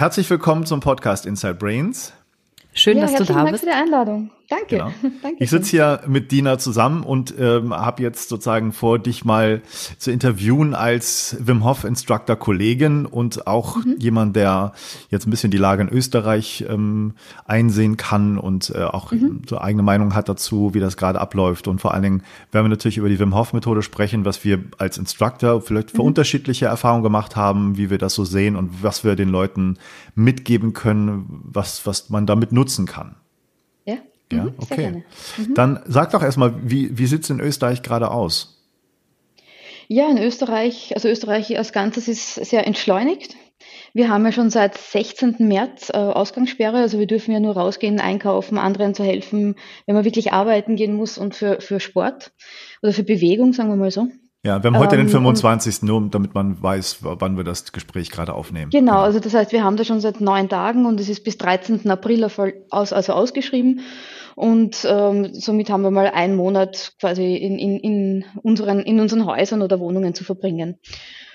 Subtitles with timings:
[0.00, 2.14] herzlich willkommen zum Podcast Inside Brains.
[2.72, 3.52] Schön, ja, dass du da Dank bist.
[3.52, 4.30] Danke für die Einladung.
[4.50, 4.66] Danke.
[4.68, 4.90] Genau.
[5.22, 9.62] Danke ich sitze hier mit Dina zusammen und ähm, habe jetzt sozusagen vor, dich mal
[9.96, 13.94] zu interviewen als Wim Hof Instructor Kollegin und auch mhm.
[13.98, 14.72] jemand, der
[15.08, 17.12] jetzt ein bisschen die Lage in Österreich ähm,
[17.46, 19.42] einsehen kann und äh, auch mhm.
[19.48, 21.68] so eigene Meinung hat dazu, wie das gerade abläuft.
[21.68, 24.64] Und vor allen Dingen werden wir natürlich über die Wim Hof Methode sprechen, was wir
[24.78, 26.08] als Instructor vielleicht für mhm.
[26.08, 29.78] unterschiedliche Erfahrungen gemacht haben, wie wir das so sehen und was wir den Leuten
[30.16, 33.14] mitgeben können, was, was man damit nutzen kann.
[34.32, 35.04] Ja, mhm, okay.
[35.36, 35.54] Mhm.
[35.54, 38.56] Dann sag doch erstmal, wie, wie sieht es in Österreich gerade aus?
[39.88, 43.34] Ja, in Österreich, also Österreich als Ganzes ist sehr entschleunigt.
[43.92, 45.36] Wir haben ja schon seit 16.
[45.40, 50.04] März äh, Ausgangssperre, also wir dürfen ja nur rausgehen, einkaufen, anderen zu helfen, wenn man
[50.04, 52.32] wirklich arbeiten gehen muss und für, für Sport
[52.82, 54.06] oder für Bewegung, sagen wir mal so.
[54.42, 55.82] Ja, wir haben heute ähm, den 25.
[55.82, 58.70] nur, damit man weiß, wann wir das Gespräch gerade aufnehmen.
[58.70, 61.24] Genau, genau, also das heißt, wir haben das schon seit neun Tagen und es ist
[61.24, 61.90] bis 13.
[61.90, 62.24] April
[62.70, 63.80] aus, also ausgeschrieben.
[64.40, 69.26] Und ähm, somit haben wir mal einen Monat quasi in, in, in, unseren, in unseren
[69.26, 70.78] Häusern oder Wohnungen zu verbringen.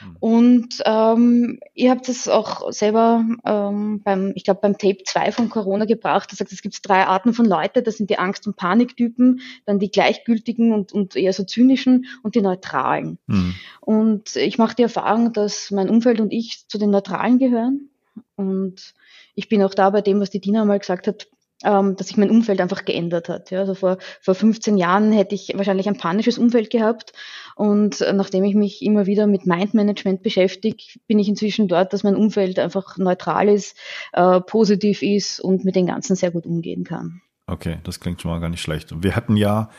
[0.02, 0.16] Mhm.
[0.20, 5.50] Und ähm, ihr habt es auch selber ähm, beim, ich glaube, beim Tape 2 von
[5.50, 6.31] Corona gebracht.
[6.31, 7.83] Das sagt, es gibt drei Arten von Leute.
[7.83, 12.33] Das sind die Angst- und Paniktypen, dann die gleichgültigen und, und eher so zynischen und
[12.33, 13.20] die neutralen.
[13.28, 13.53] Mhm.
[13.81, 17.92] Und ich mache die Erfahrung, dass mein Umfeld und ich zu den Neutralen gehören.
[18.36, 18.95] Und
[19.36, 21.28] ich bin auch da bei dem, was die Dina mal gesagt hat,
[21.66, 23.52] ähm, dass sich mein Umfeld einfach geändert hat.
[23.52, 27.11] Ja, also vor, vor 15 Jahren hätte ich wahrscheinlich ein panisches Umfeld gehabt.
[27.55, 32.16] Und nachdem ich mich immer wieder mit Mindmanagement beschäftige, bin ich inzwischen dort, dass mein
[32.16, 33.77] Umfeld einfach neutral ist,
[34.13, 37.21] äh, positiv ist und mit den Ganzen sehr gut umgehen kann.
[37.47, 38.91] Okay, das klingt schon mal gar nicht schlecht.
[38.91, 39.69] Und wir hatten ja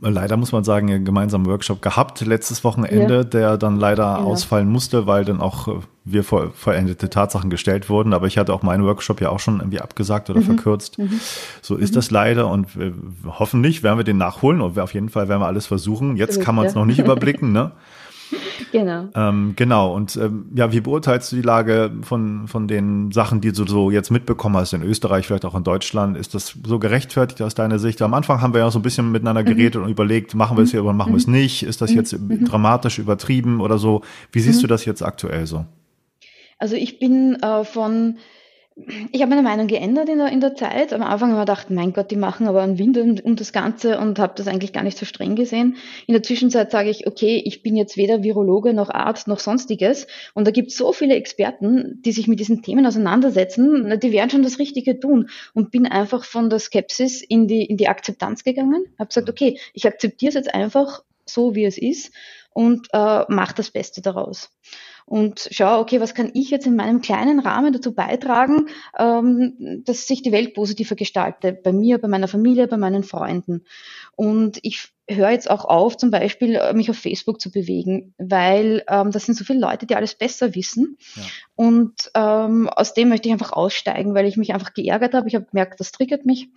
[0.00, 3.24] leider muss man sagen, einen gemeinsamen Workshop gehabt letztes Wochenende, ja.
[3.24, 4.16] der dann leider ja.
[4.16, 5.72] ausfallen musste, weil dann auch äh,
[6.04, 8.12] wir vor vollendete Tatsachen gestellt wurden.
[8.14, 10.44] Aber ich hatte auch meinen Workshop ja auch schon irgendwie abgesagt oder mhm.
[10.44, 10.98] verkürzt.
[10.98, 11.20] Mhm.
[11.60, 11.94] So ist mhm.
[11.96, 12.94] das leider und wir,
[13.26, 16.16] hoffentlich werden wir den nachholen und wir auf jeden Fall werden wir alles versuchen.
[16.16, 17.72] Jetzt kann man es noch nicht überblicken, ne?
[18.72, 19.08] Genau.
[19.14, 19.94] Ähm, genau.
[19.94, 23.90] Und ähm, ja, wie beurteilst du die Lage von, von den Sachen, die du so
[23.90, 26.16] jetzt mitbekommen hast in Österreich, vielleicht auch in Deutschland?
[26.16, 28.02] Ist das so gerechtfertigt aus deiner Sicht?
[28.02, 29.46] Am Anfang haben wir ja so ein bisschen miteinander mhm.
[29.46, 29.84] geredet mhm.
[29.84, 31.14] und überlegt, machen wir es hier oder machen mhm.
[31.14, 31.62] wir es nicht?
[31.62, 31.96] Ist das mhm.
[31.96, 32.44] jetzt mhm.
[32.44, 34.02] dramatisch übertrieben oder so?
[34.32, 35.64] Wie siehst du das jetzt aktuell so?
[36.58, 38.16] Also ich bin äh, von
[38.76, 40.92] ich habe meine Meinung geändert in der, in der Zeit.
[40.92, 43.52] Am Anfang habe ich gedacht, mein Gott, die machen aber einen Wind um, um das
[43.52, 45.76] Ganze und habe das eigentlich gar nicht so streng gesehen.
[46.08, 50.08] In der Zwischenzeit sage ich, okay, ich bin jetzt weder Virologe noch Arzt noch sonstiges.
[50.34, 54.30] Und da gibt es so viele Experten, die sich mit diesen Themen auseinandersetzen, die werden
[54.30, 55.28] schon das Richtige tun.
[55.52, 58.86] Und bin einfach von der Skepsis in die, in die Akzeptanz gegangen.
[58.98, 62.12] Habe gesagt, okay, ich akzeptiere es jetzt einfach so, wie es ist
[62.52, 64.50] und äh, mache das Beste daraus
[65.06, 70.06] und schaue, okay, was kann ich jetzt in meinem kleinen Rahmen dazu beitragen, ähm, dass
[70.06, 73.64] sich die Welt positiver gestaltet, bei mir, bei meiner Familie, bei meinen Freunden.
[74.16, 78.82] Und ich höre jetzt auch auf, zum Beispiel äh, mich auf Facebook zu bewegen, weil
[78.88, 80.96] ähm, das sind so viele Leute, die alles besser wissen.
[81.16, 81.22] Ja.
[81.56, 85.28] Und ähm, aus dem möchte ich einfach aussteigen, weil ich mich einfach geärgert habe.
[85.28, 86.48] Ich habe gemerkt, das triggert mich.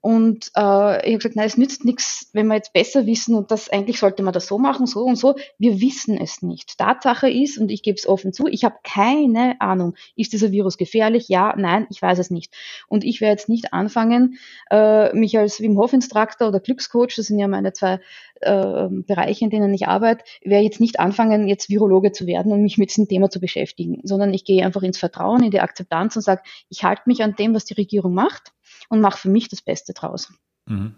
[0.00, 3.50] Und äh, ich habe gesagt, nein, es nützt nichts, wenn wir jetzt besser wissen und
[3.50, 5.34] das eigentlich sollte man das so machen, so und so.
[5.58, 6.78] Wir wissen es nicht.
[6.78, 10.76] Tatsache ist, und ich gebe es offen zu, ich habe keine Ahnung, ist dieser Virus
[10.76, 11.28] gefährlich?
[11.28, 12.54] Ja, nein, ich weiß es nicht.
[12.86, 14.38] Und ich werde jetzt nicht anfangen,
[14.70, 17.98] äh, mich als Wim Hof Instructor oder Glückscoach, das sind ja meine zwei
[18.42, 22.62] äh, Bereiche, in denen ich arbeite, werde jetzt nicht anfangen, jetzt Virologe zu werden und
[22.62, 26.16] mich mit diesem Thema zu beschäftigen, sondern ich gehe einfach ins Vertrauen, in die Akzeptanz
[26.16, 28.52] und sage, ich halte mich an dem, was die Regierung macht
[28.88, 30.32] und mache für mich das Beste draus.
[30.66, 30.94] Mhm.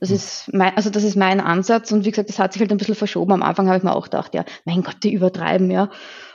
[0.00, 2.70] Das ist mein, also das ist mein Ansatz und wie gesagt, das hat sich halt
[2.70, 3.32] ein bisschen verschoben.
[3.32, 5.90] Am Anfang habe ich mir auch gedacht, ja, mein Gott, die übertreiben, ja.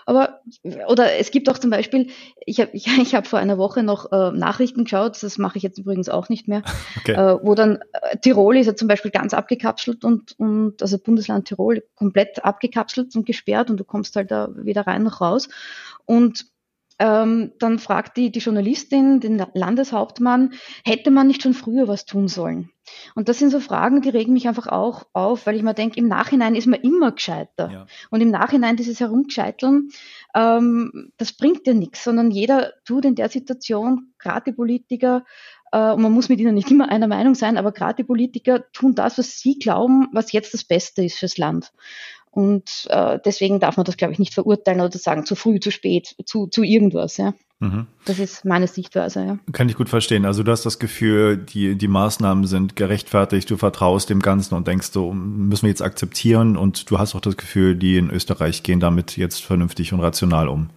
[0.06, 0.41] Aber,
[0.88, 2.09] oder es gibt auch zum Beispiel,
[2.46, 5.63] ich habe ich, ich hab vor einer Woche noch äh, Nachrichten geschaut, das mache ich
[5.63, 6.62] jetzt übrigens auch nicht mehr,
[6.97, 7.13] okay.
[7.13, 11.47] äh, wo dann äh, Tirol ist ja zum Beispiel ganz abgekapselt und, und also Bundesland
[11.47, 15.47] Tirol komplett abgekapselt und gesperrt und du kommst halt da weder rein noch raus.
[16.06, 16.47] Und
[17.03, 20.54] ähm, dann fragt die, die Journalistin den Landeshauptmann,
[20.86, 22.69] hätte man nicht schon früher was tun sollen?
[23.13, 26.00] Und das sind so Fragen, die regen mich einfach auch auf, weil ich mir denke,
[26.00, 27.69] im Nachhinein ist man immer gescheiter.
[27.69, 27.86] Ja.
[28.10, 29.89] Und im Nachhinein dieses Herumgescheiteln,
[30.33, 35.25] ähm, das bringt dir nichts, sondern jeder tut in der Situation, gerade die Politiker,
[35.74, 38.72] äh, und man muss mit ihnen nicht immer einer Meinung sein, aber gerade die Politiker
[38.72, 41.74] tun das, was sie glauben, was jetzt das Beste ist fürs Land.
[42.35, 45.69] Und äh, deswegen darf man das, glaube ich, nicht verurteilen oder sagen, zu früh, zu
[45.69, 47.18] spät, zu, zu irgendwas.
[47.18, 47.35] Ja.
[47.59, 47.85] Mhm.
[48.06, 49.24] Das ist meine Sichtweise.
[49.24, 49.39] Ja.
[49.51, 50.25] Kann ich gut verstehen.
[50.25, 54.68] Also du hast das Gefühl, die, die Maßnahmen sind gerechtfertigt, du vertraust dem Ganzen und
[54.68, 56.57] denkst, so müssen wir jetzt akzeptieren.
[56.57, 60.50] Und du hast auch das Gefühl, die in Österreich gehen damit jetzt vernünftig und rational
[60.50, 60.71] um.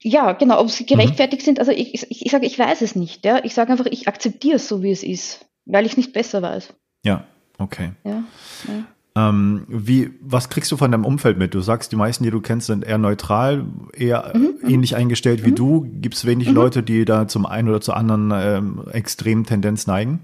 [0.00, 1.46] ja, genau, ob sie gerechtfertigt mhm.
[1.46, 1.58] sind.
[1.58, 3.24] Also ich, ich, ich sage, ich weiß es nicht.
[3.24, 3.42] Ja?
[3.42, 6.40] Ich sage einfach, ich akzeptiere es so, wie es ist, weil ich es nicht besser
[6.40, 6.72] weiß.
[7.04, 7.24] Ja,
[7.58, 7.92] okay.
[8.04, 8.22] Ja,
[8.68, 8.84] ja.
[9.16, 11.54] Ähm, wie, was kriegst du von deinem Umfeld mit?
[11.54, 14.68] Du sagst, die meisten, die du kennst, sind eher neutral, eher mhm, mhm.
[14.68, 15.56] ähnlich eingestellt wie mhm.
[15.56, 15.90] du.
[16.00, 16.54] Gibt es wenig mhm.
[16.54, 20.20] Leute, die da zum einen oder zur anderen ähm, extremen Tendenz neigen?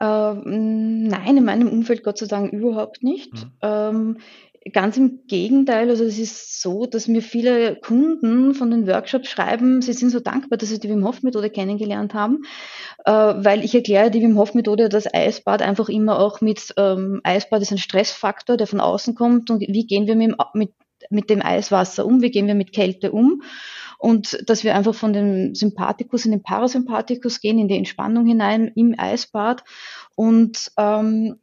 [0.00, 3.34] Ähm, nein, in meinem Umfeld Gott sei Dank überhaupt nicht.
[3.34, 3.50] Mhm.
[3.62, 4.16] Ähm,
[4.74, 9.80] Ganz im Gegenteil, also es ist so, dass mir viele Kunden von den Workshops schreiben,
[9.80, 12.42] sie sind so dankbar, dass sie die Wim Hof Methode kennengelernt haben,
[13.06, 17.22] äh, weil ich erkläre die Wim Hof Methode, das Eisbad einfach immer auch mit ähm,
[17.24, 19.50] Eisbad ist ein Stressfaktor, der von außen kommt.
[19.50, 20.74] Und wie gehen wir mit, mit,
[21.08, 23.40] mit dem Eiswasser um, wie gehen wir mit Kälte um?
[23.98, 28.70] Und dass wir einfach von dem Sympathikus in den Parasympathikus gehen, in die Entspannung hinein
[28.74, 29.64] im Eisbad.
[30.16, 31.36] Und ähm,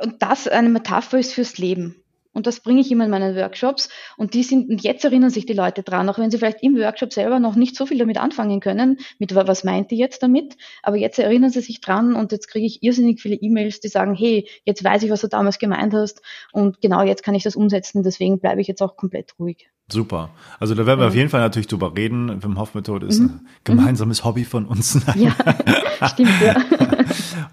[0.00, 1.99] und das eine Metapher ist fürs Leben.
[2.40, 3.90] Und das bringe ich immer in meinen Workshops.
[4.16, 6.74] Und die sind, und jetzt erinnern sich die Leute dran, auch wenn sie vielleicht im
[6.74, 10.56] Workshop selber noch nicht so viel damit anfangen können, mit was meint die jetzt damit?
[10.82, 14.14] Aber jetzt erinnern sie sich dran und jetzt kriege ich irrsinnig viele E-Mails, die sagen,
[14.14, 17.56] hey, jetzt weiß ich, was du damals gemeint hast und genau jetzt kann ich das
[17.56, 19.68] umsetzen, deswegen bleibe ich jetzt auch komplett ruhig.
[19.92, 20.30] Super.
[20.58, 21.08] Also da werden wir ja.
[21.08, 22.42] auf jeden Fall natürlich drüber reden.
[22.42, 23.26] Wim Hof Methode ist mhm.
[23.26, 24.28] ein gemeinsames mhm.
[24.28, 24.98] Hobby von uns.
[25.14, 25.34] Ja,
[26.08, 26.56] stimmt, ja.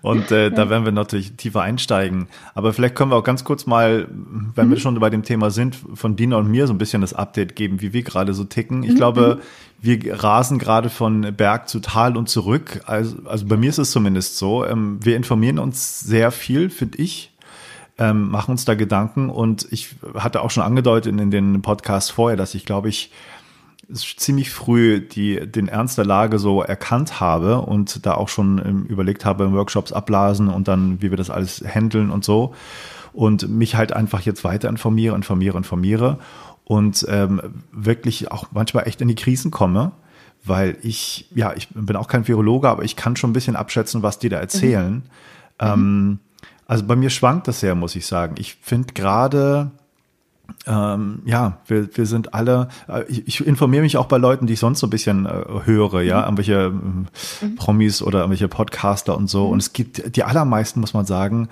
[0.02, 2.28] Und äh, da werden wir natürlich tiefer einsteigen.
[2.56, 4.08] Aber vielleicht können wir auch ganz kurz mal,
[4.56, 4.72] wenn mhm.
[4.72, 7.56] wir schon bei dem Thema sind, von Dina und mir so ein bisschen das Update
[7.56, 8.84] geben, wie wir gerade so ticken.
[8.84, 8.96] Ich mhm.
[8.96, 9.40] glaube,
[9.82, 12.82] wir rasen gerade von Berg zu Tal und zurück.
[12.86, 14.66] Also, also bei mir ist es zumindest so.
[14.66, 17.32] Ähm, wir informieren uns sehr viel, finde ich
[18.00, 22.12] ähm, machen uns da Gedanken und ich hatte auch schon angedeutet in, in den Podcasts
[22.12, 23.12] vorher, dass ich glaube ich
[23.94, 28.86] ziemlich früh die, den Ernst der Lage so erkannt habe und da auch schon ähm,
[28.86, 32.54] überlegt habe, Workshops abblasen und dann, wie wir das alles handeln und so.
[33.14, 36.20] Und mich halt einfach jetzt weiter informiere, informiere, informiere
[36.66, 37.42] und ähm,
[37.72, 39.94] wirklich auch manchmal echt in die Krisen komme,
[40.44, 44.04] weil ich, ja, ich bin auch kein Virologe, aber ich kann schon ein bisschen abschätzen,
[44.04, 44.96] was die da erzählen.
[44.96, 45.04] Mhm.
[45.60, 46.20] Ähm,
[46.68, 48.36] also bei mir schwankt das sehr, muss ich sagen.
[48.38, 49.72] Ich finde gerade,
[50.66, 54.54] ähm, ja, wir, wir sind alle, äh, ich, ich, informiere mich auch bei Leuten, die
[54.54, 56.24] ich sonst so ein bisschen äh, höre, ja, mhm.
[56.24, 56.70] irgendwelche äh,
[57.46, 57.56] mhm.
[57.56, 59.46] Promis oder irgendwelche Podcaster und so.
[59.46, 59.54] Mhm.
[59.54, 61.50] Und es gibt die allermeisten, muss man sagen,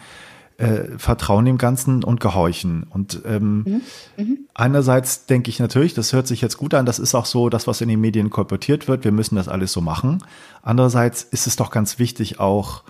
[0.57, 2.86] äh, vertrauen dem Ganzen und gehorchen.
[2.89, 3.81] Und ähm, mhm.
[4.18, 4.38] Mhm.
[4.53, 7.68] einerseits denke ich natürlich, das hört sich jetzt gut an, das ist auch so das,
[7.68, 10.24] was in den Medien kolportiert wird, wir müssen das alles so machen.
[10.62, 12.83] Andererseits ist es doch ganz wichtig auch,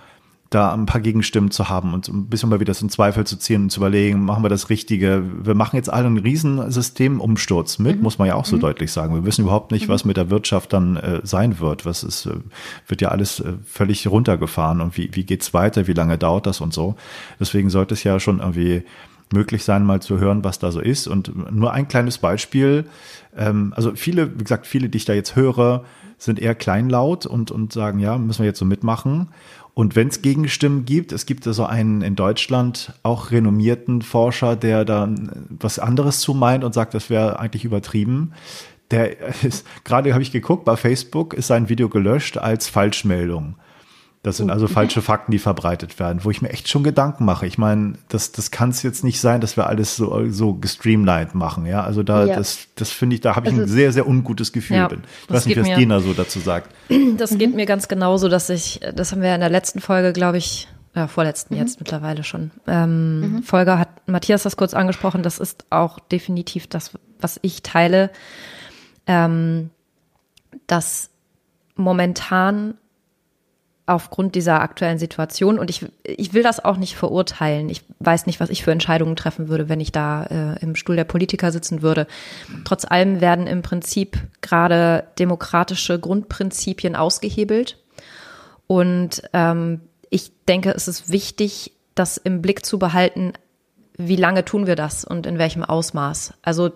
[0.52, 3.38] da ein paar Gegenstimmen zu haben und ein bisschen mal wieder so in Zweifel zu
[3.38, 5.24] ziehen und zu überlegen, machen wir das Richtige.
[5.44, 8.04] Wir machen jetzt alle einen riesen Systemumsturz mit, mhm.
[8.04, 8.62] muss man ja auch so mhm.
[8.62, 9.16] deutlich sagen.
[9.16, 9.94] Wir wissen überhaupt nicht, mhm.
[9.94, 11.86] was mit der Wirtschaft dann äh, sein wird.
[11.86, 12.36] Was ist, äh,
[12.88, 16.62] wird ja alles äh, völlig runtergefahren und wie, wie geht's weiter, wie lange dauert das
[16.62, 16.96] und so.
[17.40, 18.84] Deswegen sollte es ja schon irgendwie
[19.34, 21.08] möglich sein, mal zu hören, was da so ist.
[21.08, 22.86] Und nur ein kleines Beispiel.
[23.36, 25.84] Ähm, also viele, wie gesagt, viele, die ich da jetzt höre,
[26.18, 29.30] sind eher kleinlaut und, und sagen, ja, müssen wir jetzt so mitmachen.
[29.76, 34.86] Und wenn es Gegenstimmen gibt, es gibt also einen in Deutschland auch renommierten Forscher, der
[34.86, 38.32] dann was anderes zu meint und sagt, das wäre eigentlich übertrieben.
[38.90, 43.56] Der ist, gerade habe ich geguckt, bei Facebook ist sein Video gelöscht als Falschmeldung.
[44.26, 47.46] Das sind also falsche Fakten, die verbreitet werden, wo ich mir echt schon Gedanken mache.
[47.46, 51.36] Ich meine, das, das kann es jetzt nicht sein, dass wir alles so, so gestreamlined
[51.36, 51.68] machen.
[51.68, 52.36] Ja, also da, ja.
[52.36, 54.78] das, das finde ich, da habe ich also, ein sehr, sehr ungutes Gefühl.
[54.78, 56.74] Ja, ich weiß nicht, was mir, Dina so dazu sagt.
[57.18, 57.38] Das mhm.
[57.38, 60.68] geht mir ganz genauso, dass ich, das haben wir in der letzten Folge, glaube ich,
[60.96, 61.60] ja, vorletzten mhm.
[61.60, 62.50] jetzt mittlerweile schon.
[62.66, 63.44] Ähm, mhm.
[63.44, 65.22] Folge hat Matthias das kurz angesprochen.
[65.22, 68.10] Das ist auch definitiv das, was ich teile,
[69.06, 69.70] ähm,
[70.66, 71.12] dass
[71.76, 72.74] momentan
[73.88, 75.60] aufgrund dieser aktuellen Situation.
[75.60, 77.70] Und ich, ich will das auch nicht verurteilen.
[77.70, 80.96] Ich weiß nicht, was ich für Entscheidungen treffen würde, wenn ich da äh, im Stuhl
[80.96, 82.08] der Politiker sitzen würde.
[82.64, 87.78] Trotz allem werden im Prinzip gerade demokratische Grundprinzipien ausgehebelt.
[88.68, 93.34] Und ähm, ich denke, es ist wichtig, das im Blick zu behalten,
[93.98, 96.34] wie lange tun wir das und in welchem Ausmaß.
[96.42, 96.72] Also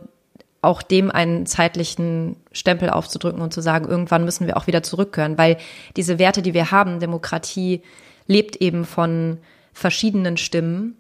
[0.62, 5.38] auch dem einen zeitlichen Stempel aufzudrücken und zu sagen, irgendwann müssen wir auch wieder zurückkehren,
[5.38, 5.58] weil
[5.96, 7.82] diese Werte, die wir haben, Demokratie
[8.28, 9.38] lebt eben von
[9.74, 10.98] verschiedenen Stimmen.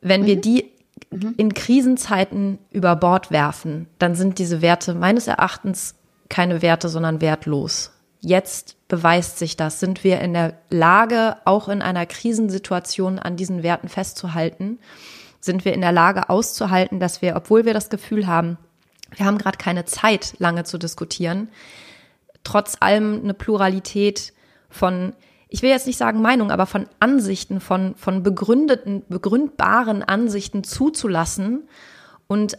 [0.00, 0.26] Wenn mhm.
[0.26, 0.64] wir die
[1.10, 1.34] mhm.
[1.36, 5.96] in Krisenzeiten über Bord werfen, dann sind diese Werte meines Erachtens
[6.28, 7.92] keine Werte, sondern wertlos.
[8.20, 9.80] Jetzt beweist sich das.
[9.80, 14.78] Sind wir in der Lage, auch in einer Krisensituation an diesen Werten festzuhalten?
[15.40, 18.58] Sind wir in der Lage auszuhalten, dass wir, obwohl wir das Gefühl haben,
[19.16, 21.48] wir haben gerade keine Zeit, lange zu diskutieren.
[22.44, 24.32] Trotz allem eine Pluralität
[24.68, 25.14] von,
[25.48, 31.68] ich will jetzt nicht sagen Meinung, aber von Ansichten, von, von begründeten, begründbaren Ansichten zuzulassen
[32.26, 32.58] und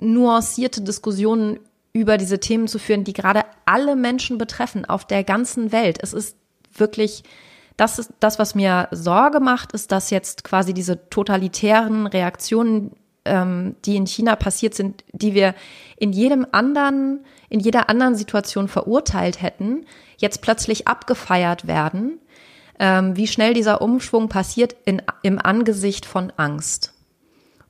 [0.00, 1.58] nuancierte Diskussionen
[1.92, 5.98] über diese Themen zu führen, die gerade alle Menschen betreffen auf der ganzen Welt.
[6.00, 6.36] Es ist
[6.72, 7.24] wirklich,
[7.76, 12.92] das ist das, was mir Sorge macht, ist, dass jetzt quasi diese totalitären Reaktionen,
[13.24, 15.54] ähm, die in China passiert sind, die wir
[15.96, 22.18] in jedem anderen, in jeder anderen Situation verurteilt hätten, jetzt plötzlich abgefeiert werden.
[22.80, 26.94] Ähm, wie schnell dieser Umschwung passiert in, im Angesicht von Angst.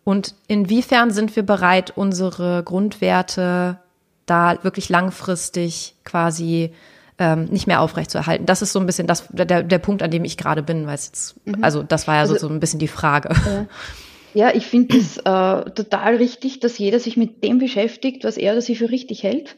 [0.04, 3.78] Und inwiefern sind wir bereit, unsere Grundwerte
[4.26, 6.72] da wirklich langfristig quasi
[7.18, 8.46] ähm, nicht mehr aufrechtzuerhalten.
[8.46, 10.94] Das ist so ein bisschen das, der, der Punkt, an dem ich gerade bin, weil
[10.94, 11.62] es jetzt, mhm.
[11.62, 13.30] also das war ja also, so, so ein bisschen die Frage.
[13.46, 13.66] Ja.
[14.34, 18.52] Ja, ich finde es äh, total richtig, dass jeder sich mit dem beschäftigt, was er
[18.52, 19.56] oder sie für richtig hält.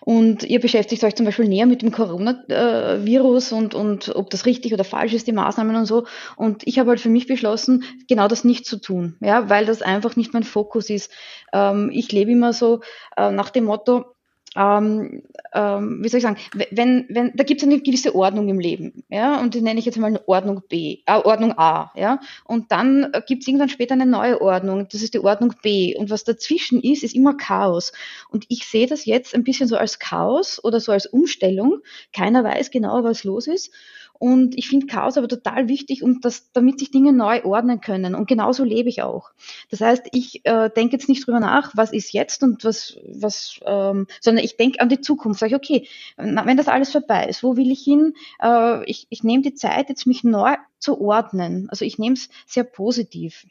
[0.00, 4.72] Und ihr beschäftigt euch zum Beispiel näher mit dem Coronavirus und, und ob das richtig
[4.72, 6.06] oder falsch ist, die Maßnahmen und so.
[6.36, 9.82] Und ich habe halt für mich beschlossen, genau das nicht zu tun, ja, weil das
[9.82, 11.10] einfach nicht mein Fokus ist.
[11.52, 12.80] Ähm, ich lebe immer so
[13.16, 14.11] äh, nach dem Motto,
[14.56, 15.22] ähm,
[15.54, 16.36] ähm, wie soll ich sagen,
[16.70, 19.86] wenn, wenn, da gibt es eine gewisse Ordnung im Leben, ja, und die nenne ich
[19.86, 23.94] jetzt mal Ordnung B, äh, Ordnung A, ja, und dann äh, gibt es irgendwann später
[23.94, 27.92] eine neue Ordnung, das ist die Ordnung B, und was dazwischen ist, ist immer Chaos.
[28.28, 31.78] Und ich sehe das jetzt ein bisschen so als Chaos oder so als Umstellung.
[32.12, 33.72] Keiner weiß genau, was los ist.
[34.22, 38.14] Und ich finde Chaos aber total wichtig, um das, damit sich Dinge neu ordnen können.
[38.14, 39.32] Und genauso lebe ich auch.
[39.68, 43.58] Das heißt, ich äh, denke jetzt nicht drüber nach, was ist jetzt und was, was,
[43.66, 45.40] ähm, sondern ich denke an die Zukunft.
[45.40, 48.14] Sage ich, okay, wenn das alles vorbei ist, wo will ich hin?
[48.40, 51.68] Äh, ich ich nehme die Zeit, jetzt mich neu zu ordnen.
[51.68, 53.44] Also ich nehme es sehr positiv.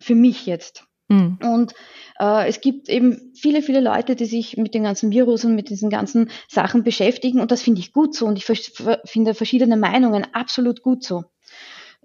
[0.00, 0.84] Für mich jetzt.
[1.10, 1.38] Mhm.
[1.42, 1.74] Und
[2.20, 5.68] äh, es gibt eben viele, viele Leute, die sich mit dem ganzen Virus und mit
[5.68, 8.46] diesen ganzen Sachen beschäftigen und das finde ich gut so und ich
[9.04, 11.24] finde verschiedene Meinungen absolut gut so.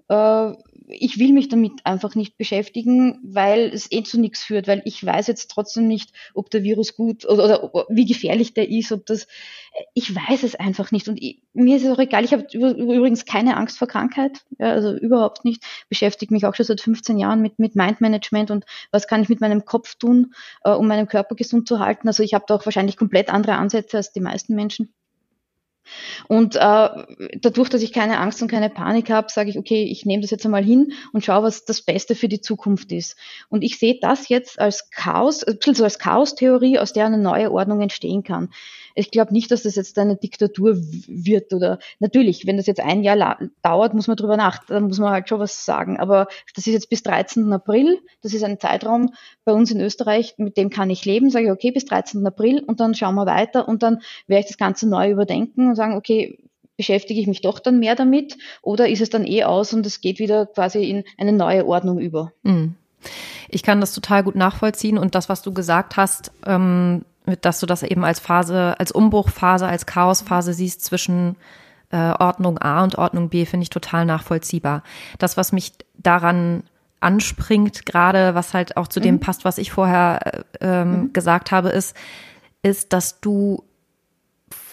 [0.08, 0.52] Äh,
[0.88, 5.04] ich will mich damit einfach nicht beschäftigen, weil es eh zu nichts führt, weil ich
[5.04, 9.04] weiß jetzt trotzdem nicht, ob der Virus gut oder, oder wie gefährlich der ist, ob
[9.06, 9.26] das,
[9.94, 11.08] ich weiß es einfach nicht.
[11.08, 14.70] Und ich, mir ist es auch egal, ich habe übrigens keine Angst vor Krankheit, ja,
[14.70, 19.08] also überhaupt nicht, beschäftige mich auch schon seit 15 Jahren mit, mit Mindmanagement und was
[19.08, 20.34] kann ich mit meinem Kopf tun,
[20.64, 23.56] äh, um meinen Körper gesund zu halten, also ich habe da auch wahrscheinlich komplett andere
[23.56, 24.92] Ansätze als die meisten Menschen.
[26.28, 26.88] Und äh,
[27.40, 30.30] dadurch, dass ich keine Angst und keine Panik habe, sage ich, okay, ich nehme das
[30.30, 33.16] jetzt einmal hin und schaue, was das Beste für die Zukunft ist.
[33.48, 37.18] Und ich sehe das jetzt als Chaos, ein bisschen so als Chaos-Theorie, aus der eine
[37.18, 38.50] neue Ordnung entstehen kann
[38.96, 43.02] ich glaube nicht, dass das jetzt eine Diktatur wird oder natürlich, wenn das jetzt ein
[43.02, 46.00] Jahr dauert, muss man drüber nach, dann muss man halt schon was sagen.
[46.00, 47.52] Aber das ist jetzt bis 13.
[47.52, 49.12] April, das ist ein Zeitraum
[49.44, 52.26] bei uns in Österreich, mit dem kann ich leben, sage ich, okay, bis 13.
[52.26, 55.76] April und dann schauen wir weiter und dann werde ich das Ganze neu überdenken und
[55.76, 56.38] sagen, okay,
[56.78, 60.00] beschäftige ich mich doch dann mehr damit oder ist es dann eh aus und es
[60.00, 62.32] geht wieder quasi in eine neue Ordnung über?
[62.42, 62.76] Mhm.
[63.48, 67.04] Ich kann das total gut nachvollziehen und das, was du gesagt hast, ähm,
[67.40, 71.36] dass du das eben als Phase, als Umbruchphase, als Chaosphase siehst zwischen
[71.90, 74.82] äh, Ordnung A und Ordnung B, finde ich total nachvollziehbar.
[75.18, 76.62] Das, was mich daran
[77.00, 79.04] anspringt, gerade was halt auch zu mhm.
[79.04, 81.12] dem passt, was ich vorher äh, ähm, mhm.
[81.12, 81.96] gesagt habe, ist,
[82.62, 83.64] ist, dass du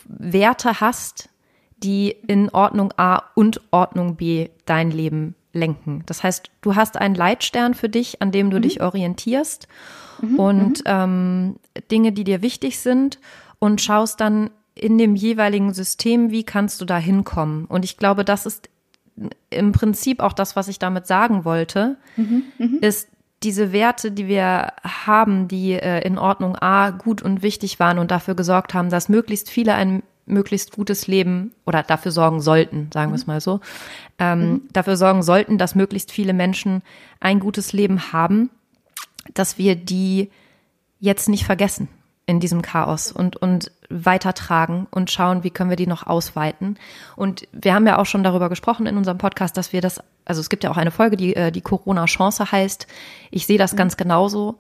[0.06, 1.30] Werte hast,
[1.78, 6.04] die in Ordnung A und Ordnung B dein Leben lenken.
[6.06, 8.62] Das heißt, du hast einen Leitstern für dich, an dem du mhm.
[8.64, 9.68] dich orientierst
[10.22, 10.84] mhm, und mhm.
[10.86, 11.56] ähm,
[11.92, 13.20] Dinge, die dir wichtig sind
[13.60, 17.66] und schaust dann in dem jeweiligen System, wie kannst du da hinkommen.
[17.66, 18.70] Und ich glaube, das ist
[19.52, 22.80] im Prinzip auch das, was ich damit sagen wollte, mhm, mhm.
[22.82, 23.08] ist
[23.44, 28.10] diese Werte, die wir haben, die äh, in Ordnung A gut und wichtig waren und
[28.10, 33.12] dafür gesorgt haben, dass möglichst viele ein möglichst gutes Leben oder dafür sorgen sollten, sagen
[33.12, 33.34] wir es mhm.
[33.34, 33.60] mal so,
[34.20, 34.62] ähm, mhm.
[34.72, 36.82] dafür sorgen sollten, dass möglichst viele Menschen
[37.20, 38.50] ein gutes Leben haben,
[39.34, 40.30] dass wir die
[41.00, 41.88] jetzt nicht vergessen
[42.26, 46.78] in diesem Chaos und, und weitertragen und schauen, wie können wir die noch ausweiten.
[47.16, 50.40] Und wir haben ja auch schon darüber gesprochen in unserem Podcast, dass wir das, also
[50.40, 52.88] es gibt ja auch eine Folge, die, äh, die Corona-Chance heißt.
[53.32, 53.78] Ich sehe das mhm.
[53.78, 54.58] ganz genauso,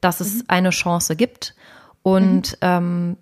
[0.00, 0.44] dass es mhm.
[0.48, 1.54] eine Chance gibt.
[2.02, 2.58] Und mhm.
[2.62, 3.16] ähm,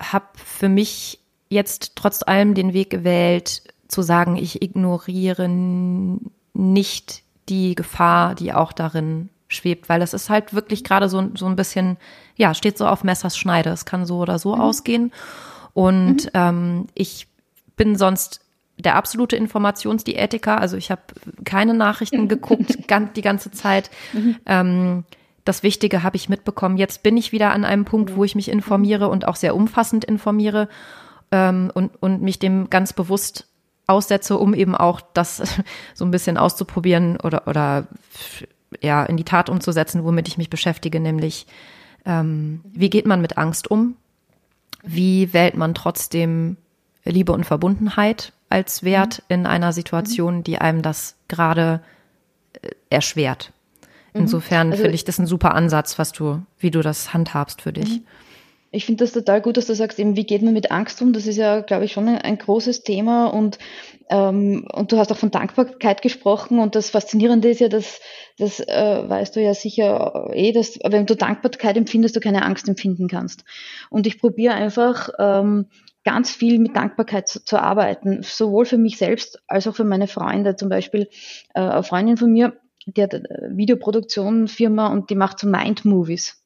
[0.00, 5.48] habe für mich jetzt trotz allem den Weg gewählt, zu sagen, ich ignoriere
[6.54, 11.46] nicht die Gefahr, die auch darin schwebt, weil es ist halt wirklich gerade so, so
[11.46, 11.96] ein bisschen,
[12.36, 13.70] ja, steht so auf Messers Schneide.
[13.70, 14.60] Es kann so oder so mhm.
[14.60, 15.12] ausgehen.
[15.74, 16.30] Und mhm.
[16.34, 17.26] ähm, ich
[17.76, 18.40] bin sonst
[18.78, 20.60] der absolute Informationsdiätiker.
[20.60, 21.02] Also ich habe
[21.44, 22.78] keine Nachrichten geguckt
[23.16, 23.90] die ganze Zeit.
[24.12, 24.36] Mhm.
[24.46, 25.04] Ähm,
[25.50, 26.76] das Wichtige habe ich mitbekommen.
[26.76, 30.04] Jetzt bin ich wieder an einem Punkt, wo ich mich informiere und auch sehr umfassend
[30.04, 30.68] informiere
[31.32, 33.48] ähm, und, und mich dem ganz bewusst
[33.88, 35.42] aussetze, um eben auch das
[35.94, 37.88] so ein bisschen auszuprobieren oder, oder
[38.80, 41.48] ja, in die Tat umzusetzen, womit ich mich beschäftige, nämlich
[42.06, 43.96] Ähm, wie geht man mit Angst um?
[44.84, 46.56] Wie wählt man trotzdem
[47.04, 49.34] Liebe und Verbundenheit als Wert mhm.
[49.34, 51.82] in einer Situation, die einem das gerade
[52.62, 53.52] äh, erschwert?
[54.12, 54.22] Mhm.
[54.22, 57.72] Insofern also, finde ich das ein super Ansatz, was du, wie du das handhabst für
[57.72, 57.88] dich.
[57.88, 58.06] Mhm.
[58.72, 61.12] Ich finde das total gut, dass du sagst, eben, wie geht man mit Angst um?
[61.12, 63.58] Das ist ja, glaube ich, schon ein, ein großes Thema und,
[64.10, 68.00] ähm, und du hast auch von Dankbarkeit gesprochen und das Faszinierende ist ja, dass,
[68.38, 72.68] das äh, weißt du ja sicher eh, dass wenn du Dankbarkeit empfindest, du keine Angst
[72.68, 73.44] empfinden kannst.
[73.90, 75.66] Und ich probiere einfach, ähm,
[76.04, 80.06] ganz viel mit Dankbarkeit zu, zu, arbeiten, sowohl für mich selbst als auch für meine
[80.06, 80.56] Freunde.
[80.56, 81.08] Zum Beispiel
[81.54, 82.54] äh, eine Freundin von mir,
[82.96, 86.42] die hat eine Videoproduktionfirma und die macht so Mind-Movies.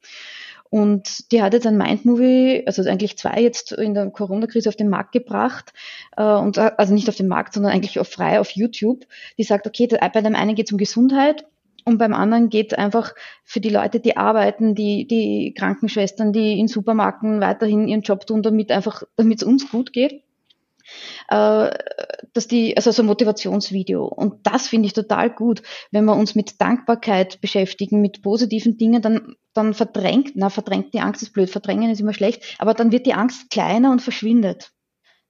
[0.75, 4.89] Und die hat jetzt ein Mindmovie, also eigentlich zwei jetzt in der Corona-Krise auf den
[4.89, 5.73] Markt gebracht.
[6.17, 9.05] Äh, und, also nicht auf den Markt, sondern eigentlich auch frei auf YouTube.
[9.39, 11.47] Die sagt, okay, bei dem einen geht es um Gesundheit
[11.85, 16.59] und beim anderen geht es einfach für die Leute, die arbeiten, die, die Krankenschwestern, die
[16.59, 20.25] in Supermärkten weiterhin ihren Job tun, damit einfach, damit es uns gut geht
[21.29, 21.71] äh,
[22.33, 24.05] dass die, also so ein Motivationsvideo.
[24.05, 25.63] Und das finde ich total gut.
[25.91, 31.01] Wenn wir uns mit Dankbarkeit beschäftigen, mit positiven Dingen, dann, dann verdrängt, na, verdrängt die
[31.01, 34.73] Angst ist blöd, verdrängen ist immer schlecht, aber dann wird die Angst kleiner und verschwindet.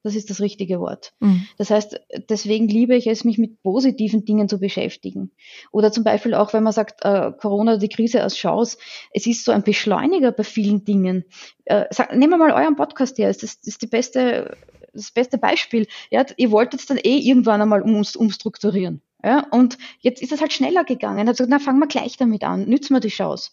[0.04, 1.14] Das ist das richtige Wort.
[1.20, 1.46] Mhm.
[1.56, 5.30] Das heißt, deswegen liebe ich es, mich mit positiven Dingen zu beschäftigen.
[5.72, 8.76] Oder zum Beispiel auch, wenn man sagt, äh, Corona, die Krise als Chance,
[9.12, 11.24] es ist so ein Beschleuniger bei vielen Dingen.
[11.64, 14.58] Äh, sag, nehmen wir mal euren Podcast her, das ist, das ist die beste
[14.94, 15.86] das beste Beispiel.
[16.10, 19.02] Ja, ihr wolltet es dann eh irgendwann einmal um, umstrukturieren.
[19.24, 21.28] Ja, und jetzt ist es halt schneller gegangen.
[21.28, 22.66] Also, na, fangen wir gleich damit an.
[22.68, 23.52] Nützen wir die Chance.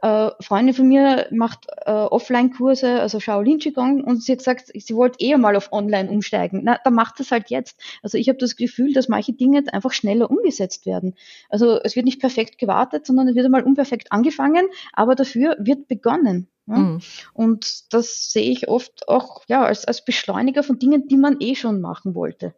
[0.00, 4.94] Äh, Freundin von mir macht äh, Offline-Kurse, also Shaolin Qigong, und sie hat gesagt, sie
[4.94, 6.60] wollte eher mal auf Online umsteigen.
[6.62, 7.80] Na, dann macht es halt jetzt.
[8.02, 11.16] Also ich habe das Gefühl, dass manche Dinge einfach schneller umgesetzt werden.
[11.48, 15.88] Also es wird nicht perfekt gewartet, sondern es wird einmal unperfekt angefangen, aber dafür wird
[15.88, 16.48] begonnen.
[16.66, 16.76] Ja?
[16.76, 17.00] Mhm.
[17.32, 21.56] Und das sehe ich oft auch ja, als, als Beschleuniger von Dingen, die man eh
[21.56, 22.54] schon machen wollte.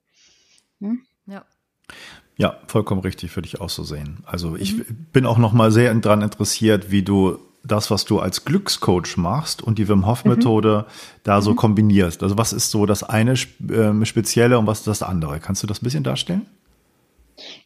[0.80, 0.92] Ja.
[1.26, 1.44] ja.
[2.40, 4.20] Ja, vollkommen richtig, würde ich auch so sehen.
[4.24, 5.06] Also ich mhm.
[5.12, 9.60] bin auch noch mal sehr daran interessiert, wie du das, was du als Glückscoach machst
[9.60, 10.92] und die Wim Hof Methode mhm.
[11.22, 11.56] da so mhm.
[11.56, 12.22] kombinierst.
[12.22, 15.38] Also was ist so das eine äh, Spezielle und was ist das andere?
[15.38, 16.46] Kannst du das ein bisschen darstellen?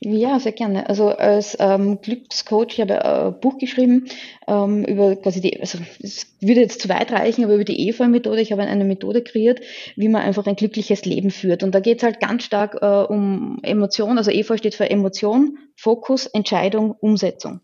[0.01, 0.89] Ja, sehr gerne.
[0.89, 4.07] Also als ähm, Glückscoach, ich habe ein äh, Buch geschrieben
[4.47, 8.41] ähm, über quasi die, also es würde jetzt zu weit reichen, aber über die EFA-Methode.
[8.41, 9.61] Ich habe eine Methode kreiert,
[9.97, 11.63] wie man einfach ein glückliches Leben führt.
[11.63, 14.19] Und da geht es halt ganz stark äh, um Emotion.
[14.19, 17.61] Also EFA steht für Emotion, Fokus, Entscheidung, Umsetzung.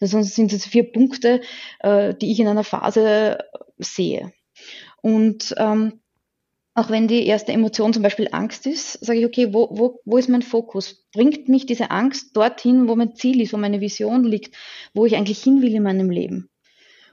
[0.00, 1.40] Das sind jetzt vier Punkte,
[1.80, 3.38] äh, die ich in einer Phase
[3.78, 4.32] sehe.
[5.02, 6.00] Und ähm,
[6.74, 10.18] auch wenn die erste Emotion zum Beispiel Angst ist, sage ich, okay, wo, wo, wo
[10.18, 11.06] ist mein Fokus?
[11.12, 14.56] Bringt mich diese Angst dorthin, wo mein Ziel ist, wo meine Vision liegt,
[14.92, 16.50] wo ich eigentlich hin will in meinem Leben?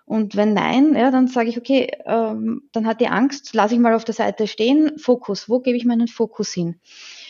[0.05, 3.79] Und wenn nein, ja, dann sage ich, okay, ähm, dann hat die Angst, lasse ich
[3.79, 6.79] mal auf der Seite stehen, Fokus, wo gebe ich meinen Fokus hin?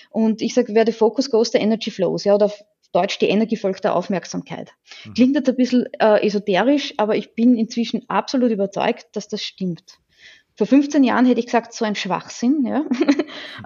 [0.10, 2.63] Und ich sage, wer der Fokus goes, the energy flows, ja, oder auf
[2.94, 4.72] Deutsch die Energie folgt der Aufmerksamkeit.
[5.06, 5.13] Mhm.
[5.13, 10.00] Klingt jetzt ein bisschen äh, esoterisch, aber ich bin inzwischen absolut überzeugt, dass das stimmt.
[10.56, 12.66] Vor 15 Jahren hätte ich gesagt, so ein Schwachsinn.
[12.66, 12.86] Ja?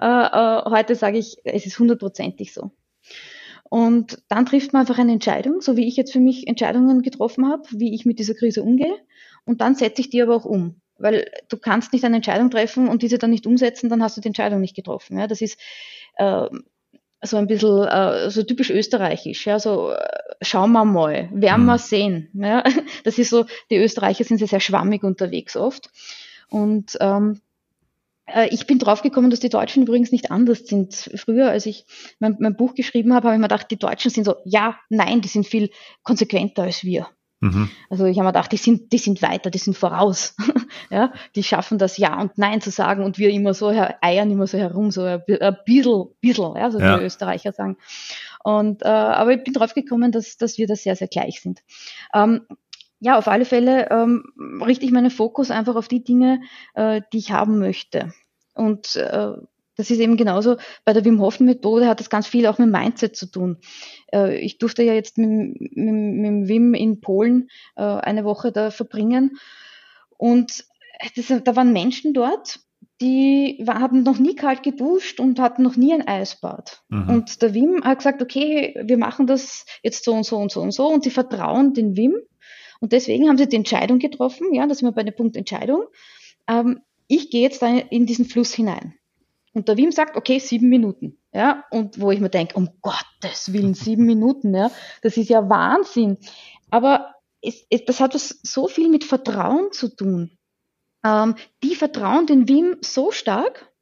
[0.00, 2.70] äh, äh, heute sage ich, es ist hundertprozentig so.
[3.68, 7.48] Und dann trifft man einfach eine Entscheidung, so wie ich jetzt für mich Entscheidungen getroffen
[7.48, 8.94] habe, wie ich mit dieser Krise umgehe.
[9.44, 10.80] Und dann setze ich die aber auch um.
[10.98, 14.20] Weil du kannst nicht eine Entscheidung treffen und diese dann nicht umsetzen, dann hast du
[14.20, 15.18] die Entscheidung nicht getroffen.
[15.18, 15.26] Ja?
[15.26, 15.58] Das ist
[16.16, 16.48] äh,
[17.22, 19.46] so ein bisschen äh, so typisch österreichisch.
[19.46, 19.58] Ja?
[19.58, 20.08] So, äh,
[20.40, 21.66] schauen wir mal, werden mhm.
[21.66, 22.30] wir sehen.
[22.34, 22.62] Ja?
[23.04, 25.90] Das ist so, die Österreicher sind sehr, sehr schwammig unterwegs oft.
[26.48, 27.40] Und ähm,
[28.26, 31.10] äh, ich bin draufgekommen, dass die Deutschen übrigens nicht anders sind.
[31.14, 31.86] Früher, als ich
[32.18, 35.20] mein, mein Buch geschrieben habe, habe ich mir gedacht, die Deutschen sind so, ja, nein,
[35.20, 35.70] die sind viel
[36.02, 37.08] konsequenter als wir.
[37.40, 37.68] Mhm.
[37.90, 40.34] Also ich habe mir gedacht, die sind, die sind weiter, die sind voraus.
[40.90, 44.46] ja, die schaffen das Ja und Nein zu sagen und wir immer so eiern immer
[44.46, 46.98] so herum, so ein bisschen, bisschen, ja, so ja.
[46.98, 47.76] die Österreicher sagen.
[48.42, 51.62] Und, äh, aber ich bin draufgekommen, dass, dass wir da sehr, sehr gleich sind.
[52.14, 52.42] Ähm,
[53.00, 54.24] ja, auf alle Fälle ähm,
[54.64, 56.40] richte ich meinen Fokus einfach auf die Dinge,
[56.74, 58.12] äh, die ich haben möchte.
[58.54, 59.32] Und äh,
[59.76, 62.70] das ist eben genauso bei der Wim Hof Methode hat das ganz viel auch mit
[62.70, 63.58] Mindset zu tun.
[64.12, 68.70] Äh, ich durfte ja jetzt mit, mit, mit Wim in Polen äh, eine Woche da
[68.70, 69.38] verbringen
[70.16, 70.64] und
[71.14, 72.60] das, da waren Menschen dort,
[73.02, 76.82] die war, haben noch nie kalt geduscht und hatten noch nie ein Eisbad.
[76.88, 77.08] Mhm.
[77.10, 80.62] Und der Wim hat gesagt, okay, wir machen das jetzt so und so und so
[80.62, 82.14] und so und sie vertrauen den Wim
[82.80, 85.84] und deswegen haben sie die Entscheidung getroffen, ja, das sind wir bei dem Punkt Entscheidung.
[86.48, 88.94] Ähm, ich gehe jetzt da in diesen Fluss hinein.
[89.52, 91.18] Und der Wim sagt, okay, sieben Minuten.
[91.32, 94.70] Ja, und wo ich mir denke, um Gottes Willen, sieben Minuten, ja,
[95.02, 96.18] das ist ja Wahnsinn.
[96.70, 100.36] Aber es, es, das hat so viel mit Vertrauen zu tun.
[101.04, 103.72] Ähm, die vertrauen den Wim so stark,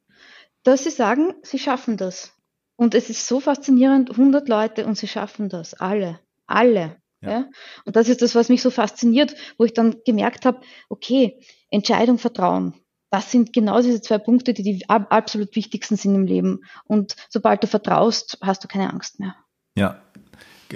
[0.63, 2.33] dass sie sagen, sie schaffen das.
[2.77, 6.97] Und es ist so faszinierend, 100 Leute und sie schaffen das, alle, alle.
[7.25, 7.31] Ja.
[7.31, 7.49] ja.
[7.85, 12.19] Und das ist das, was mich so fasziniert, wo ich dann gemerkt habe, okay, Entscheidung,
[12.19, 12.75] Vertrauen.
[13.11, 16.61] Das sind genau diese zwei Punkte, die die absolut wichtigsten sind im Leben.
[16.85, 19.37] Und sobald du vertraust, hast du keine Angst mehr.
[19.77, 20.01] Ja,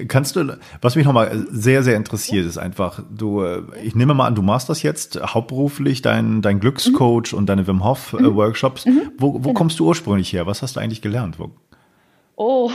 [0.07, 4.27] Kannst du, was mich nochmal sehr, sehr interessiert, ist einfach, du, äh, ich nehme mal
[4.27, 7.39] an, du machst das jetzt hauptberuflich, dein, dein Glückscoach mhm.
[7.39, 8.37] und deine Wim Hof äh, mhm.
[8.37, 8.87] Workshops.
[8.87, 9.13] Mhm.
[9.17, 9.55] Wo, wo genau.
[9.55, 10.47] kommst du ursprünglich her?
[10.47, 11.39] Was hast du eigentlich gelernt?
[11.39, 11.51] Wo?
[12.40, 12.70] Oh,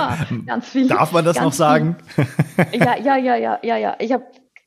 [0.46, 0.86] ganz viel.
[0.86, 1.96] Darf man das noch sagen?
[2.72, 3.96] ja, ja, ja, ja, ja, ja.
[3.98, 4.24] Ich habe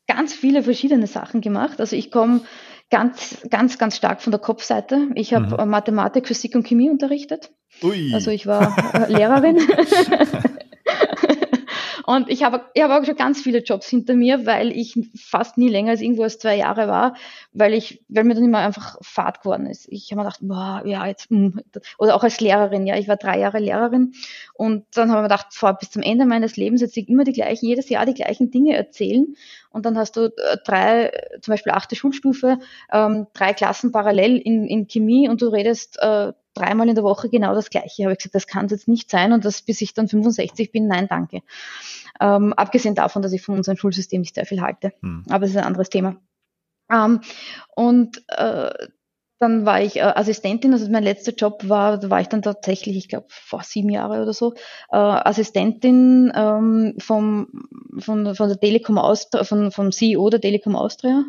[0.07, 1.79] ganz viele verschiedene Sachen gemacht.
[1.79, 2.41] Also ich komme
[2.89, 5.07] ganz, ganz, ganz stark von der Kopfseite.
[5.15, 5.69] Ich habe mhm.
[5.69, 7.51] Mathematik, Physik und Chemie unterrichtet.
[7.81, 8.13] Ui.
[8.13, 9.57] Also ich war äh, Lehrerin.
[12.05, 15.57] Und ich habe, ich habe auch schon ganz viele Jobs hinter mir, weil ich fast
[15.57, 17.15] nie länger als irgendwo als zwei Jahre war,
[17.53, 19.87] weil ich, weil mir dann immer einfach Fahrt geworden ist.
[19.89, 21.61] Ich habe mir gedacht, boah, ja, jetzt, hm,
[21.97, 24.13] oder auch als Lehrerin, ja, ich war drei Jahre Lehrerin
[24.53, 27.33] und dann habe ich mir gedacht, vor, bis zum Ende meines Lebens jetzt immer die
[27.33, 29.35] gleichen, jedes Jahr die gleichen Dinge erzählen
[29.71, 31.11] und dann hast du äh, drei,
[31.41, 32.59] zum Beispiel achte Schulstufe,
[32.91, 37.29] ähm, drei Klassen parallel in, in Chemie und du redest äh, dreimal in der Woche
[37.29, 38.03] genau das Gleiche.
[38.03, 40.71] Habe ich gesagt, das kann es jetzt nicht sein und das bis ich dann 65
[40.71, 41.41] bin, nein, danke.
[42.19, 44.93] Ähm, abgesehen davon, dass ich von unserem Schulsystem nicht sehr viel halte.
[45.01, 45.23] Hm.
[45.29, 46.17] Aber das ist ein anderes Thema.
[46.91, 47.21] Ähm,
[47.75, 48.71] und äh,
[49.41, 52.95] dann war ich äh, Assistentin, also mein letzter Job war, da war ich dann tatsächlich,
[52.95, 54.53] ich glaube, vor sieben Jahre oder so,
[54.91, 57.47] äh, Assistentin ähm, vom,
[57.97, 61.23] von, von der Telekom Austria, von, vom CEO der Telekom Austria.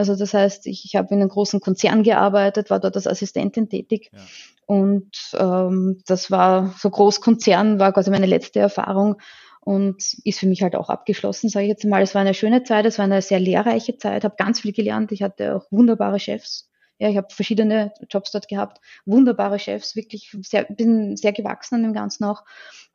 [0.00, 3.68] Also das heißt, ich, ich habe in einem großen Konzern gearbeitet, war dort als Assistentin
[3.68, 4.10] tätig.
[4.14, 4.20] Ja.
[4.64, 9.16] Und ähm, das war so Großkonzern, war quasi meine letzte Erfahrung
[9.60, 12.00] und ist für mich halt auch abgeschlossen, sage ich jetzt mal.
[12.00, 15.12] Es war eine schöne Zeit, es war eine sehr lehrreiche Zeit, habe ganz viel gelernt.
[15.12, 16.70] Ich hatte auch wunderbare Chefs.
[16.98, 21.82] Ja, ich habe verschiedene Jobs dort gehabt, wunderbare Chefs, wirklich sehr, bin sehr gewachsen an
[21.82, 22.44] dem Ganzen auch.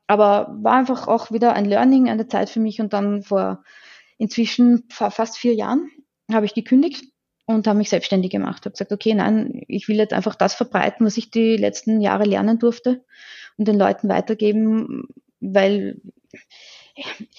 [0.07, 3.63] Aber war einfach auch wieder ein Learning, eine Zeit für mich und dann vor
[4.17, 5.91] inzwischen fast vier Jahren
[6.31, 7.05] habe ich gekündigt
[7.45, 8.65] und habe mich selbstständig gemacht.
[8.65, 12.25] Habe gesagt, okay, nein, ich will jetzt einfach das verbreiten, was ich die letzten Jahre
[12.25, 13.03] lernen durfte
[13.57, 15.03] und den Leuten weitergeben,
[15.39, 16.01] weil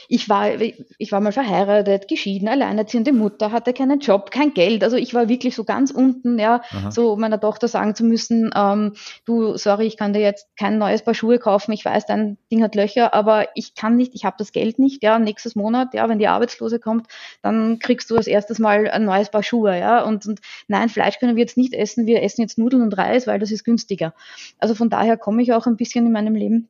[0.09, 4.85] ich war, ich war mal verheiratet, geschieden, alleinerziehende Mutter, hatte keinen Job, kein Geld.
[4.85, 6.91] Also ich war wirklich so ganz unten, ja, Aha.
[6.91, 8.93] so meiner Tochter sagen zu müssen, ähm,
[9.25, 11.73] du, sorry, ich kann dir jetzt kein neues Paar Schuhe kaufen.
[11.73, 15.03] Ich weiß, dein Ding hat Löcher, aber ich kann nicht, ich habe das Geld nicht.
[15.03, 17.07] Ja, nächstes Monat, ja, wenn die Arbeitslose kommt,
[17.41, 20.03] dann kriegst du als erstes mal ein neues Paar Schuhe, ja.
[20.05, 22.07] Und, und nein, Fleisch können wir jetzt nicht essen.
[22.07, 24.13] Wir essen jetzt Nudeln und Reis, weil das ist günstiger.
[24.59, 26.69] Also von daher komme ich auch ein bisschen in meinem Leben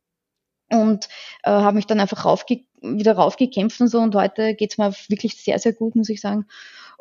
[0.70, 1.08] und
[1.42, 5.42] äh, habe mich dann einfach raufge wieder raufgekämpft und so und heute geht's mir wirklich
[5.42, 6.46] sehr, sehr gut, muss ich sagen.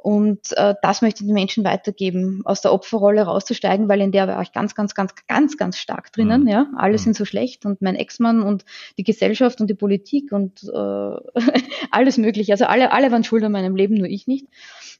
[0.05, 4.27] Und äh, das möchte ich den Menschen weitergeben, aus der Opferrolle rauszusteigen, weil in der
[4.27, 6.43] war ich ganz, ganz, ganz, ganz, ganz stark drinnen.
[6.43, 6.47] Mhm.
[6.47, 6.97] Ja, alle mhm.
[6.99, 8.65] sind so schlecht und mein Ex-Mann und
[8.99, 11.15] die Gesellschaft und die Politik und äh,
[11.89, 12.51] alles Mögliche.
[12.51, 14.45] Also alle, alle waren schuld an meinem Leben, nur ich nicht.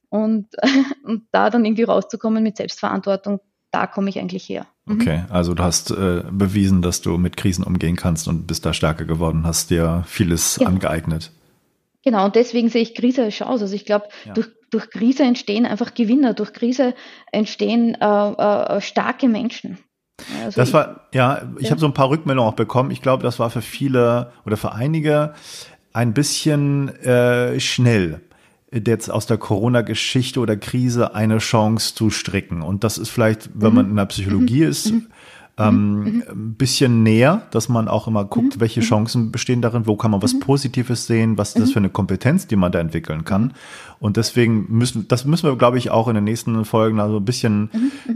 [0.10, 0.48] Und,
[1.04, 4.66] und da dann irgendwie rauszukommen mit Selbstverantwortung, da komme ich eigentlich her.
[4.86, 5.02] Mhm.
[5.02, 8.74] Okay, also du hast äh, bewiesen, dass du mit Krisen umgehen kannst und bist da
[8.74, 10.72] stärker geworden, hast dir vieles genau.
[10.72, 11.32] angeeignet.
[12.04, 13.64] Genau, und deswegen sehe ich Krise als Chance.
[13.64, 14.34] Also ich glaube, ja.
[14.34, 16.94] durch, durch Krise entstehen einfach Gewinner, durch Krise
[17.32, 19.80] entstehen äh, äh, starke Menschen.
[20.44, 21.72] Also das war, ja, ich ja.
[21.72, 22.92] habe so ein paar Rückmeldungen auch bekommen.
[22.92, 25.34] Ich glaube, das war für viele oder für einige
[25.94, 28.22] ein bisschen äh, schnell
[28.72, 32.62] jetzt aus der Corona-Geschichte oder Krise eine Chance zu stricken.
[32.62, 33.76] Und das ist vielleicht, wenn mhm.
[33.76, 34.70] man in der Psychologie mhm.
[34.70, 35.08] ist, mhm.
[35.58, 36.24] Ähm, mhm.
[36.30, 38.62] ein bisschen näher, dass man auch immer guckt, mhm.
[38.62, 38.86] welche mhm.
[38.86, 42.48] Chancen bestehen darin, wo kann man was Positives sehen, was ist das für eine Kompetenz,
[42.48, 43.54] die man da entwickeln kann.
[44.00, 47.26] Und deswegen müssen, das müssen wir, glaube ich, auch in den nächsten Folgen also ein
[47.26, 47.70] bisschen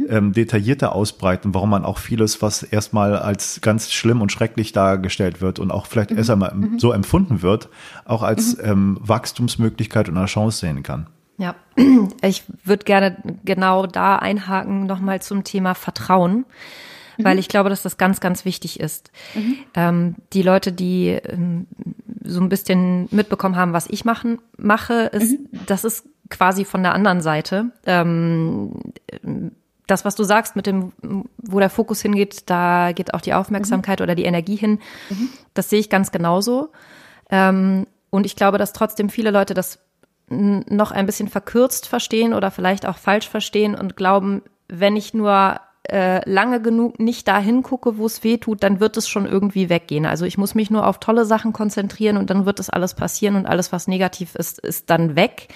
[0.09, 5.39] ähm, detaillierter ausbreiten, warum man auch vieles, was erstmal als ganz schlimm und schrecklich dargestellt
[5.39, 7.69] wird und auch vielleicht erst einmal so empfunden wird,
[8.03, 11.07] auch als ähm, Wachstumsmöglichkeit und eine Chance sehen kann.
[11.37, 11.55] Ja,
[12.21, 16.45] ich würde gerne genau da einhaken, nochmal zum Thema Vertrauen
[17.19, 17.39] weil mhm.
[17.39, 19.11] ich glaube, dass das ganz, ganz wichtig ist.
[19.35, 19.57] Mhm.
[19.75, 21.67] Ähm, die Leute, die ähm,
[22.23, 25.59] so ein bisschen mitbekommen haben, was ich machen, mache, ist, mhm.
[25.65, 27.71] das ist quasi von der anderen Seite.
[27.85, 28.71] Ähm,
[29.87, 30.91] das, was du sagst mit dem,
[31.37, 34.03] wo der Fokus hingeht, da geht auch die Aufmerksamkeit mhm.
[34.03, 34.79] oder die Energie hin.
[35.09, 35.29] Mhm.
[35.53, 36.71] Das sehe ich ganz genauso.
[37.29, 39.79] Ähm, und ich glaube, dass trotzdem viele Leute das
[40.31, 45.59] noch ein bisschen verkürzt verstehen oder vielleicht auch falsch verstehen und glauben, wenn ich nur
[45.91, 49.69] äh, lange genug nicht dahin gucke, wo es weh tut, dann wird es schon irgendwie
[49.69, 50.05] weggehen.
[50.05, 53.35] Also ich muss mich nur auf tolle Sachen konzentrieren und dann wird es alles passieren
[53.35, 55.49] und alles, was negativ ist, ist dann weg.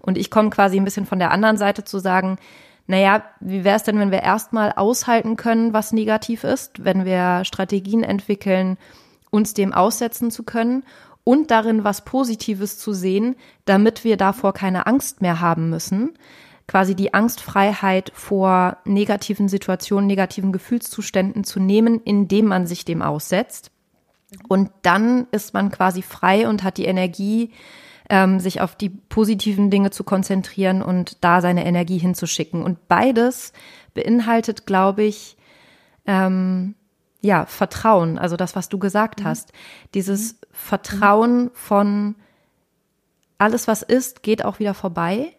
[0.00, 2.38] Und ich komme quasi ein bisschen von der anderen Seite zu sagen,
[2.86, 7.44] naja, wie wäre es denn, wenn wir erstmal aushalten können, was negativ ist, wenn wir
[7.44, 8.76] Strategien entwickeln,
[9.30, 10.84] uns dem aussetzen zu können
[11.24, 16.14] und darin was Positives zu sehen, damit wir davor keine Angst mehr haben müssen.
[16.66, 23.70] Quasi die Angstfreiheit vor negativen Situationen, negativen Gefühlszuständen zu nehmen, indem man sich dem aussetzt.
[24.48, 27.50] Und dann ist man quasi frei und hat die Energie,
[28.10, 32.62] ähm, sich auf die positiven Dinge zu konzentrieren und da seine Energie hinzuschicken.
[32.62, 33.52] Und beides
[33.94, 35.36] beinhaltet, glaube ich,
[36.06, 36.74] ähm,
[37.20, 39.24] ja, Vertrauen, also das, was du gesagt mhm.
[39.24, 39.52] hast.
[39.94, 40.38] Dieses mhm.
[40.52, 42.16] Vertrauen von
[43.38, 45.34] alles, was ist, geht auch wieder vorbei.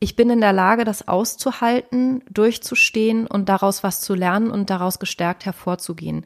[0.00, 5.00] Ich bin in der Lage, das auszuhalten, durchzustehen und daraus was zu lernen und daraus
[5.00, 6.24] gestärkt hervorzugehen.